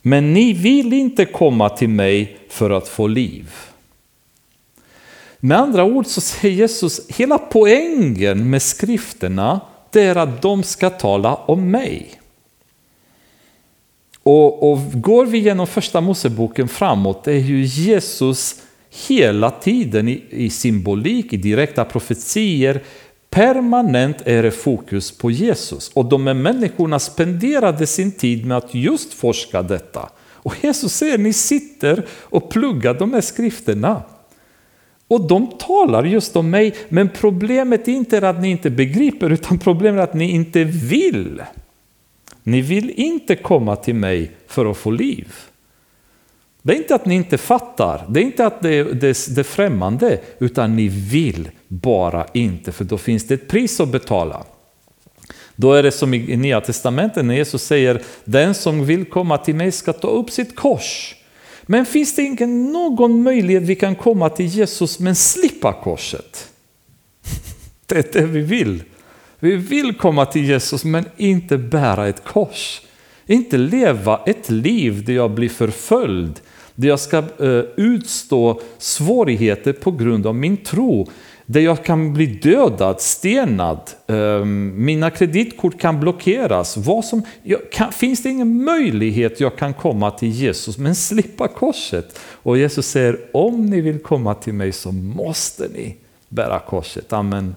[0.05, 3.49] Men ni vill inte komma till mig för att få liv.
[5.39, 10.89] Med andra ord så säger Jesus, hela poängen med skrifterna det är att de ska
[10.89, 12.19] tala om mig.
[14.23, 18.61] Och, och går vi genom första Moseboken framåt, det är ju Jesus
[19.07, 22.83] hela tiden i, i symbolik, i direkta profetier,
[23.33, 25.91] permanent är det fokus på Jesus.
[25.93, 30.09] Och de här människorna spenderade sin tid med att just forska detta.
[30.19, 34.01] Och Jesus säger, ni sitter och pluggar de här skrifterna.
[35.07, 39.59] Och de talar just om mig, men problemet är inte att ni inte begriper, utan
[39.59, 41.41] problemet är att ni inte vill.
[42.43, 45.33] Ni vill inte komma till mig för att få liv.
[46.65, 49.43] Det är inte att ni inte fattar, det är inte att det är, det, är
[49.43, 54.43] främmande, utan ni vill bara inte, för då finns det ett pris att betala.
[55.55, 59.55] Då är det som i Nya Testamentet när Jesus säger den som vill komma till
[59.55, 61.15] mig ska ta upp sitt kors.
[61.63, 66.49] Men finns det ingen någon möjlighet vi kan komma till Jesus men slippa korset?
[67.85, 68.83] Det är det vi vill.
[69.39, 72.81] Vi vill komma till Jesus men inte bära ett kors.
[73.25, 76.39] Inte leva ett liv där jag blir förföljd,
[76.75, 81.07] där jag ska eh, utstå svårigheter på grund av min tro,
[81.45, 86.77] där jag kan bli dödad, stenad, ehm, mina kreditkort kan blockeras.
[86.77, 87.21] Vad som,
[87.71, 92.19] kan, finns det ingen möjlighet jag kan komma till Jesus men slippa korset?
[92.19, 95.95] Och Jesus säger, om ni vill komma till mig så måste ni
[96.29, 97.13] bära korset.
[97.13, 97.55] Amen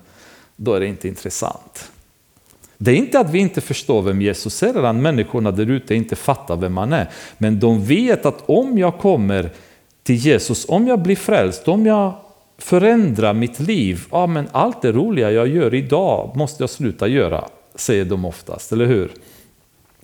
[0.56, 1.90] då är det inte intressant.
[2.78, 5.94] Det är inte att vi inte förstår vem Jesus är, eller att människorna där ute
[5.94, 7.08] inte fattar vem han är.
[7.38, 9.50] Men de vet att om jag kommer
[10.02, 12.14] till Jesus, om jag blir frälst, om jag
[12.58, 17.44] förändrar mitt liv, ja men allt det roliga jag gör idag måste jag sluta göra,
[17.74, 19.10] säger de oftast, eller hur?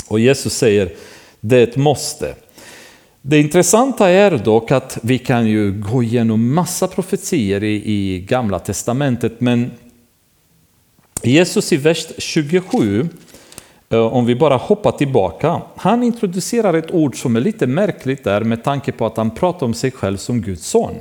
[0.09, 0.93] Och Jesus säger,
[1.41, 2.35] det är ett måste.
[3.23, 8.59] Det intressanta är dock att vi kan ju gå igenom massa profetier i, i Gamla
[8.59, 9.71] Testamentet, men
[11.23, 13.09] Jesus i vers 27,
[13.91, 18.41] eh, om vi bara hoppar tillbaka, han introducerar ett ord som är lite märkligt där
[18.41, 20.95] med tanke på att han pratar om sig själv som Guds son.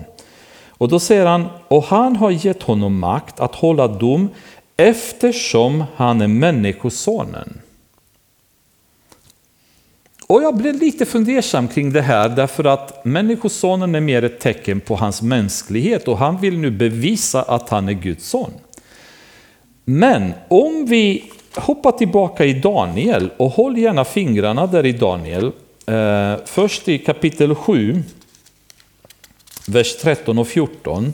[0.67, 4.29] Och då säger han, och han har gett honom makt att hålla dom
[4.77, 7.61] eftersom han är människosonen.
[10.27, 14.79] Och jag blev lite fundersam kring det här därför att människosonen är mer ett tecken
[14.79, 18.51] på hans mänsklighet och han vill nu bevisa att han är Guds son.
[19.85, 25.51] Men om vi hoppar tillbaka i Daniel och håll gärna fingrarna där i Daniel.
[25.85, 28.03] Eh, först i kapitel 7,
[29.67, 31.13] vers 13 och 14.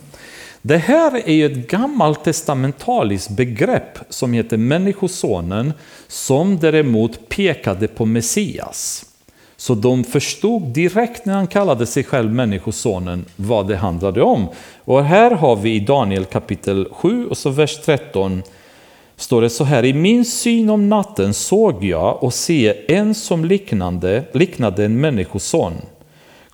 [0.61, 5.74] Det här är ju ett gammalt testamentaliskt begrepp som heter Människosonen
[6.07, 9.05] som däremot pekade på Messias.
[9.57, 14.47] Så de förstod direkt när han kallade sig själv Människosonen vad det handlade om.
[14.84, 18.43] Och här har vi i Daniel kapitel 7 och så vers 13
[19.18, 23.45] står det så här, i min syn om natten såg jag och se en som
[23.45, 25.74] liknande, liknade en människoson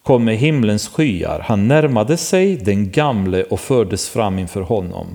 [0.03, 1.39] kom med himlens skyar.
[1.39, 5.07] Han närmade sig den gamle och fördes fram inför honom.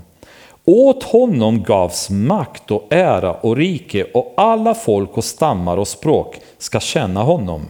[0.65, 6.37] Åt honom gavs makt och ära och rike och alla folk och stammar och språk
[6.59, 7.63] ska känna honom.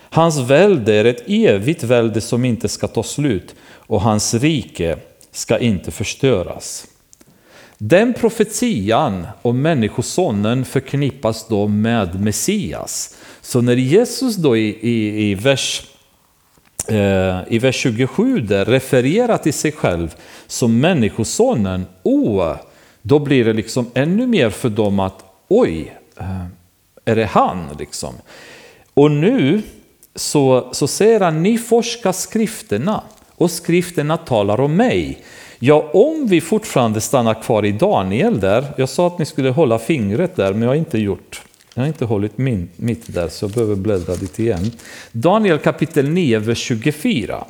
[0.00, 4.98] Hans välde är ett evigt välde som inte ska ta slut och hans rike
[5.32, 6.86] ska inte förstöras.
[7.78, 13.16] Den profetian om Människosonen förknippas då med Messias.
[13.40, 15.82] Så när Jesus då i, i, i, vers,
[16.88, 20.14] eh, i vers 27 där refererar till sig själv
[20.46, 22.56] som Människosonen, oh,
[23.02, 26.44] då blir det liksom ännu mer för dem att oj, eh,
[27.04, 28.14] är det han liksom?
[28.94, 29.62] Och nu
[30.14, 33.02] så, så säger han, ni forskar skrifterna
[33.34, 35.22] och skrifterna talar om mig.
[35.58, 39.78] Ja, om vi fortfarande stannar kvar i Daniel där, jag sa att ni skulle hålla
[39.78, 41.42] fingret där, men jag har inte gjort.
[41.74, 44.70] Jag har inte hållit min, mitt där, så jag behöver bläddra lite igen.
[45.12, 47.44] Daniel kapitel 9, vers 24.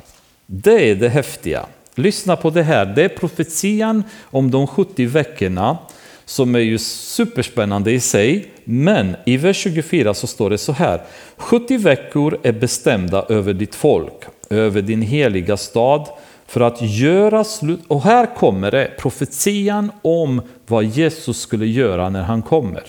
[0.45, 1.65] Det är det häftiga.
[1.95, 2.85] Lyssna på det här.
[2.85, 5.77] Det är profetian om de 70 veckorna
[6.25, 8.51] som är ju superspännande i sig.
[8.63, 11.01] Men i vers 24 så står det så här.
[11.37, 16.07] 70 veckor är bestämda över ditt folk, över din heliga stad
[16.47, 17.79] för att göra slut.
[17.87, 22.83] Och här kommer det profetian om vad Jesus skulle göra när han kommer.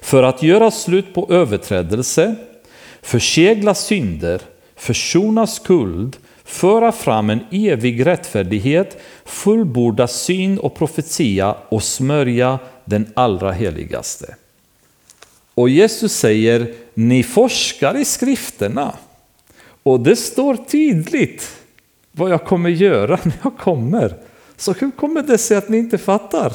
[0.00, 2.34] För att göra slut på överträdelse,
[3.02, 4.40] försegla synder,
[4.76, 13.52] försona skuld, föra fram en evig rättfärdighet, fullborda syn och profetia och smörja den allra
[13.52, 14.34] heligaste.
[15.54, 18.92] Och Jesus säger, ni forskar i skrifterna.
[19.82, 21.58] Och det står tydligt
[22.18, 24.14] vad jag kommer göra när jag kommer.
[24.56, 26.52] Så hur kommer det sig att ni inte fattar?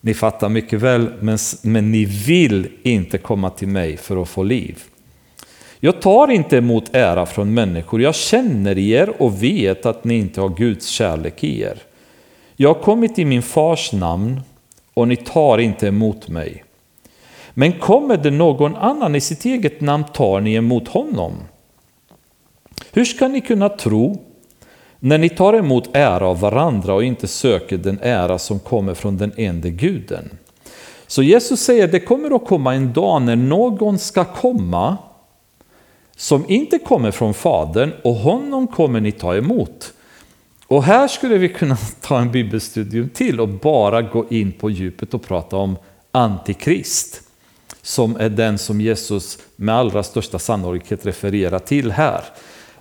[0.00, 4.42] Ni fattar mycket väl, men, men ni vill inte komma till mig för att få
[4.42, 4.82] liv.
[5.80, 10.40] Jag tar inte emot ära från människor, jag känner er och vet att ni inte
[10.40, 11.82] har Guds kärlek i er.
[12.56, 14.40] Jag har kommit i min fars namn
[14.94, 16.64] och ni tar inte emot mig.
[17.54, 21.32] Men kommer det någon annan i sitt eget namn tar ni emot honom.
[22.92, 24.27] Hur ska ni kunna tro
[25.00, 29.16] när ni tar emot ära av varandra och inte söker den ära som kommer från
[29.16, 30.30] den enda guden?
[31.06, 34.96] Så Jesus säger det kommer att komma en dag när någon ska komma
[36.16, 39.92] som inte kommer från Fadern och honom kommer ni ta emot.
[40.66, 45.14] Och här skulle vi kunna ta en bibelstudium till och bara gå in på djupet
[45.14, 45.76] och prata om
[46.12, 47.22] Antikrist.
[47.82, 52.24] Som är den som Jesus med allra största sannolikhet refererar till här.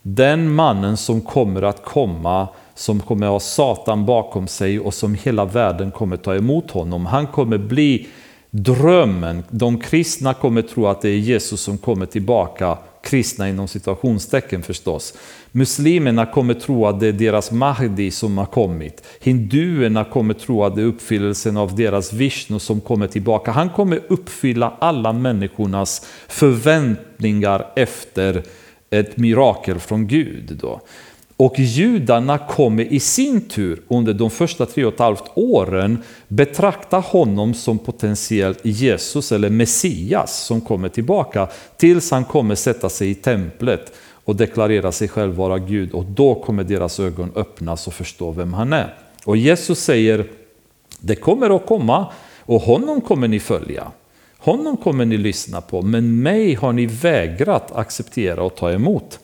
[0.09, 5.15] Den mannen som kommer att komma, som kommer att ha Satan bakom sig och som
[5.15, 7.05] hela världen kommer ta emot honom.
[7.05, 8.07] Han kommer bli
[8.49, 9.43] drömmen.
[9.49, 15.13] De kristna kommer tro att det är Jesus som kommer tillbaka kristna inom situationstecken förstås.
[15.51, 19.03] Muslimerna kommer tro att det är deras Mahdi som har kommit.
[19.21, 23.51] Hinduerna kommer tro att det är uppfyllelsen av deras Vishnu som kommer tillbaka.
[23.51, 28.43] Han kommer uppfylla alla människornas förväntningar efter
[28.89, 30.57] ett mirakel från Gud.
[30.61, 30.81] Då.
[31.37, 36.97] Och judarna kommer i sin tur under de första tre och ett halvt åren betrakta
[36.97, 43.15] honom som potentiellt Jesus eller Messias som kommer tillbaka tills han kommer sätta sig i
[43.15, 48.31] templet och deklarera sig själv vara Gud och då kommer deras ögon öppnas och förstå
[48.31, 48.95] vem han är.
[49.25, 50.25] Och Jesus säger,
[50.99, 53.91] det kommer att komma och honom kommer ni följa.
[54.47, 59.19] Honom kommer ni lyssna på, men mig har ni vägrat acceptera och ta emot.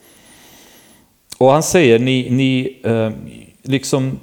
[1.37, 3.11] Och han säger, ni, ni eh,
[3.61, 4.19] liksom,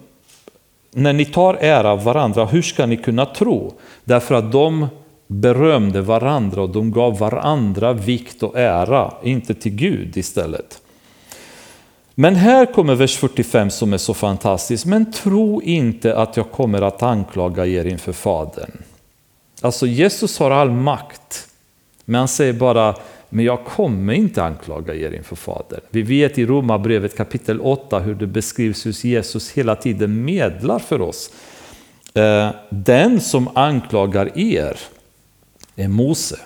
[0.93, 3.73] när ni tar ära av varandra, hur ska ni kunna tro?
[4.05, 4.87] Därför att de
[5.27, 10.83] berömde varandra och de gav varandra vikt och ära, inte till Gud istället.
[12.15, 14.87] Men här kommer vers 45 som är så fantastisk.
[14.87, 18.73] Men tro inte att jag kommer att anklaga er inför Fadern.
[19.61, 21.49] Alltså Jesus har all makt.
[22.05, 22.97] Men han säger bara,
[23.29, 25.81] men jag kommer inte anklaga er inför Fadern.
[25.91, 31.01] Vi vet i Romarbrevet kapitel 8 hur det beskrivs hur Jesus hela tiden medlar för
[31.01, 31.31] oss.
[32.15, 34.77] Eh, Den som anklagar er
[35.77, 36.39] är Mose.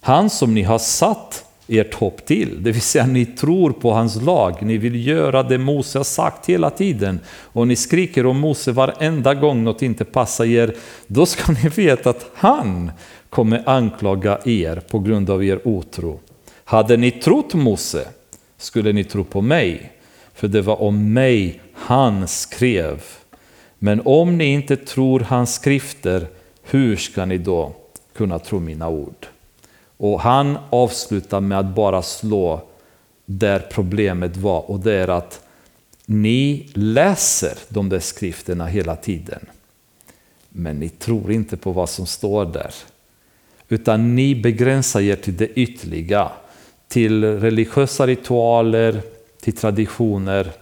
[0.00, 4.22] Han som ni har satt ert hopp till, det vill säga ni tror på hans
[4.22, 8.72] lag, ni vill göra det Mose har sagt hela tiden och ni skriker om Mose
[8.72, 10.74] varenda gång något inte passar er,
[11.06, 12.90] då ska ni veta att han
[13.30, 16.20] kommer anklaga er på grund av er otro.
[16.64, 18.08] Hade ni trott Mose
[18.56, 19.92] skulle ni tro på mig,
[20.34, 23.02] för det var om mig han skrev.
[23.78, 26.26] Men om ni inte tror hans skrifter,
[26.62, 27.72] hur ska ni då
[28.16, 29.26] kunna tro mina ord?
[29.98, 32.60] Och han avslutar med att bara slå
[33.26, 35.40] där problemet var och det är att
[36.06, 39.46] ni läser de där skrifterna hela tiden.
[40.48, 42.74] Men ni tror inte på vad som står där.
[43.68, 46.30] Utan ni begränsar er till det ytliga,
[46.88, 49.02] till religiösa ritualer,
[49.40, 50.52] till traditioner.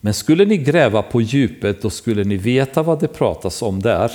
[0.00, 4.12] Men skulle ni gräva på djupet då skulle ni veta vad det pratas om där.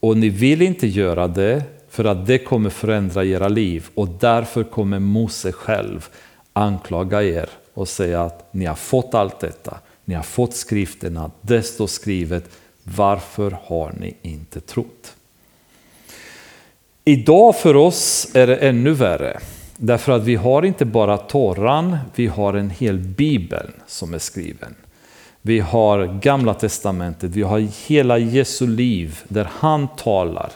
[0.00, 4.64] Och ni vill inte göra det för att det kommer förändra era liv och därför
[4.64, 6.08] kommer Mose själv
[6.52, 11.62] anklaga er och säga att ni har fått allt detta, ni har fått skrifterna, det
[11.62, 12.50] står skrivet,
[12.82, 15.14] varför har ni inte trott?
[17.04, 19.38] Idag för oss är det ännu värre.
[19.76, 24.74] Därför att vi har inte bara Toran, vi har en hel bibel som är skriven.
[25.42, 27.58] Vi har gamla testamentet, vi har
[27.88, 30.50] hela Jesu liv där han talar.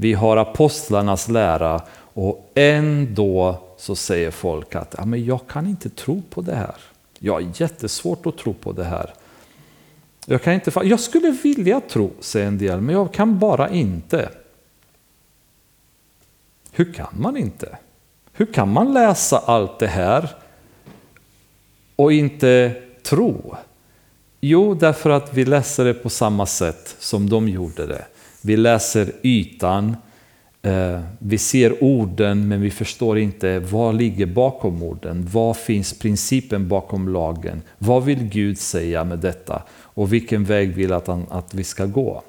[0.00, 1.82] Vi har apostlarnas lära
[2.14, 6.74] och ändå så säger folk att ja, men jag kan inte tro på det här.
[7.18, 9.14] Jag har jättesvårt att tro på det här.
[10.26, 14.28] Jag, kan inte, jag skulle vilja tro, säger en del, men jag kan bara inte.
[16.72, 17.78] Hur kan man inte?
[18.32, 20.36] Hur kan man läsa allt det här
[21.96, 23.56] och inte tro?
[24.40, 28.04] Jo, därför att vi läser det på samma sätt som de gjorde det.
[28.42, 29.96] Vi läser ytan,
[30.62, 35.28] eh, vi ser orden men vi förstår inte vad ligger bakom orden.
[35.32, 37.62] Vad finns principen bakom lagen?
[37.78, 39.62] Vad vill Gud säga med detta?
[39.70, 42.22] Och vilken väg vill att, han, att vi ska gå?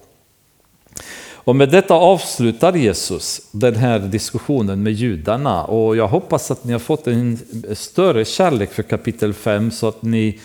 [1.49, 6.72] Och med detta avslutar Jesus den här diskussionen med judarna och jag hoppas att ni
[6.72, 7.39] har fått en
[7.74, 10.39] större kärlek för kapitel 5 så att ni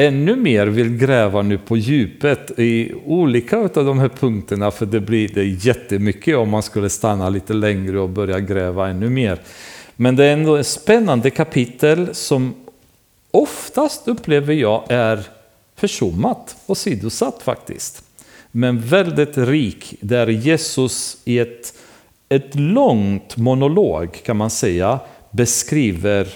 [0.00, 5.00] ännu mer vill gräva nu på djupet i olika av de här punkterna för det
[5.00, 9.38] blir det jättemycket om man skulle stanna lite längre och börja gräva ännu mer.
[9.96, 12.54] Men det är ändå ett spännande kapitel som
[13.30, 15.22] oftast upplever jag är
[15.76, 18.04] försummat och sidosatt faktiskt
[18.50, 21.74] men väldigt rik, där Jesus i ett,
[22.28, 26.28] ett långt monolog kan man säga beskriver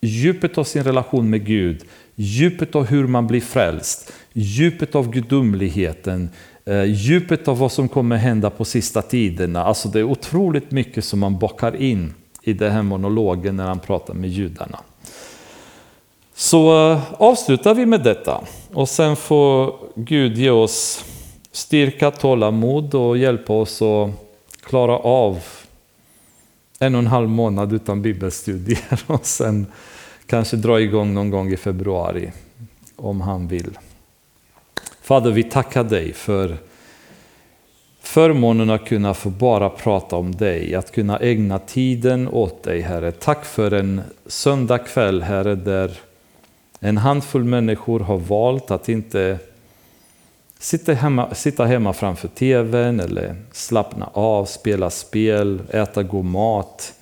[0.00, 1.84] djupet av sin relation med Gud,
[2.14, 6.30] djupet av hur man blir frälst, djupet av gudomligheten,
[6.64, 9.64] eh, djupet av vad som kommer hända på sista tiderna.
[9.64, 13.78] Alltså det är otroligt mycket som man bakar in i den här monologen när han
[13.78, 14.80] pratar med judarna.
[16.34, 21.04] Så eh, avslutar vi med detta och sen får Gud ge oss
[21.52, 24.10] styrka, tålamod och hjälpa oss att
[24.60, 25.38] klara av
[26.78, 29.66] en och en halv månad utan bibelstudier och sen
[30.26, 32.32] kanske dra igång någon gång i februari
[32.96, 33.78] om han vill.
[35.02, 36.56] Fader, vi tackar dig för
[38.02, 43.12] förmånen att kunna få bara prata om dig, att kunna ägna tiden åt dig, Herre.
[43.12, 45.98] Tack för en söndagkväll, Herre, där
[46.80, 49.38] en handfull människor har valt att inte
[50.64, 56.94] Sitta hemma, sitta hemma framför tvn eller slappna av, spela spel, äta god mat.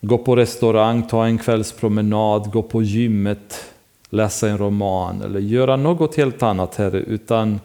[0.00, 3.64] Gå på restaurang, ta en kvällspromenad, gå på gymmet,
[4.10, 7.60] läsa en roman eller göra något helt annat Herre, utan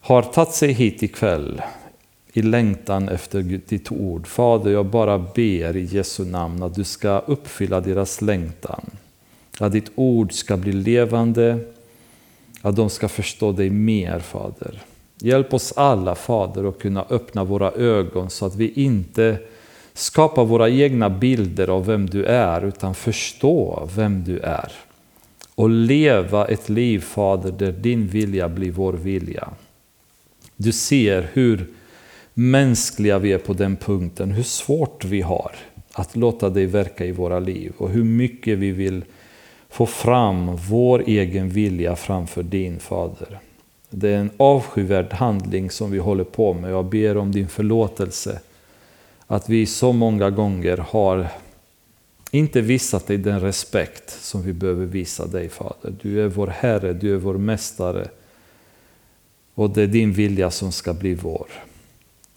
[0.00, 1.62] har tagit sig hit ikväll
[2.32, 4.26] i längtan efter ditt ord.
[4.26, 8.90] Fader, jag bara ber i Jesu namn att du ska uppfylla deras längtan.
[9.58, 11.58] Att ditt ord ska bli levande,
[12.62, 14.82] att de ska förstå dig mer, Fader.
[15.18, 19.38] Hjälp oss alla, Fader, att kunna öppna våra ögon så att vi inte
[19.94, 24.72] Skapa våra egna bilder av vem du är, utan förstå vem du är.
[25.54, 29.48] Och leva ett liv, Fader, där din vilja blir vår vilja.
[30.56, 31.66] Du ser hur
[32.34, 35.52] mänskliga vi är på den punkten, hur svårt vi har
[35.92, 39.04] att låta dig verka i våra liv och hur mycket vi vill
[39.70, 43.38] få fram vår egen vilja framför din Fader.
[43.90, 46.70] Det är en avskyvärd handling som vi håller på med.
[46.70, 48.40] Jag ber om din förlåtelse.
[49.34, 51.28] Att vi så många gånger har
[52.30, 55.94] inte visat dig den respekt som vi behöver visa dig Fader.
[56.02, 58.08] Du är vår Herre, du är vår Mästare.
[59.54, 61.46] Och det är din vilja som ska bli vår.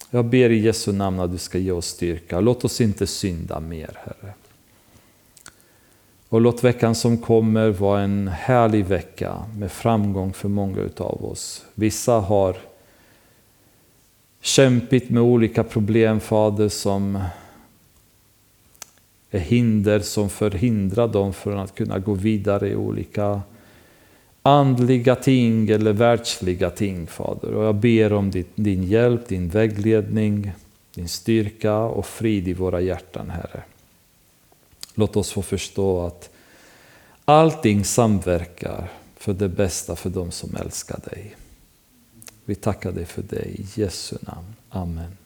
[0.09, 2.39] Jag ber i Jesu namn att du ska ge oss styrka.
[2.39, 4.33] Låt oss inte synda mer Herre.
[6.29, 11.65] Och låt veckan som kommer vara en härlig vecka med framgång för många utav oss.
[11.73, 12.57] Vissa har
[14.41, 17.23] kämpigt med olika problem, Fader, som
[19.31, 23.41] är hinder som förhindrar dem från att kunna gå vidare i olika
[24.41, 27.53] andliga ting eller världsliga ting, Fader.
[27.53, 30.51] Och jag ber om din hjälp, din vägledning,
[30.93, 33.63] din styrka och frid i våra hjärtan, Herre.
[34.95, 36.29] Låt oss få förstå att
[37.25, 41.36] allting samverkar för det bästa för dem som älskar dig.
[42.47, 44.55] Vi tackar dig för det i Jesu namn.
[44.69, 45.17] Amen.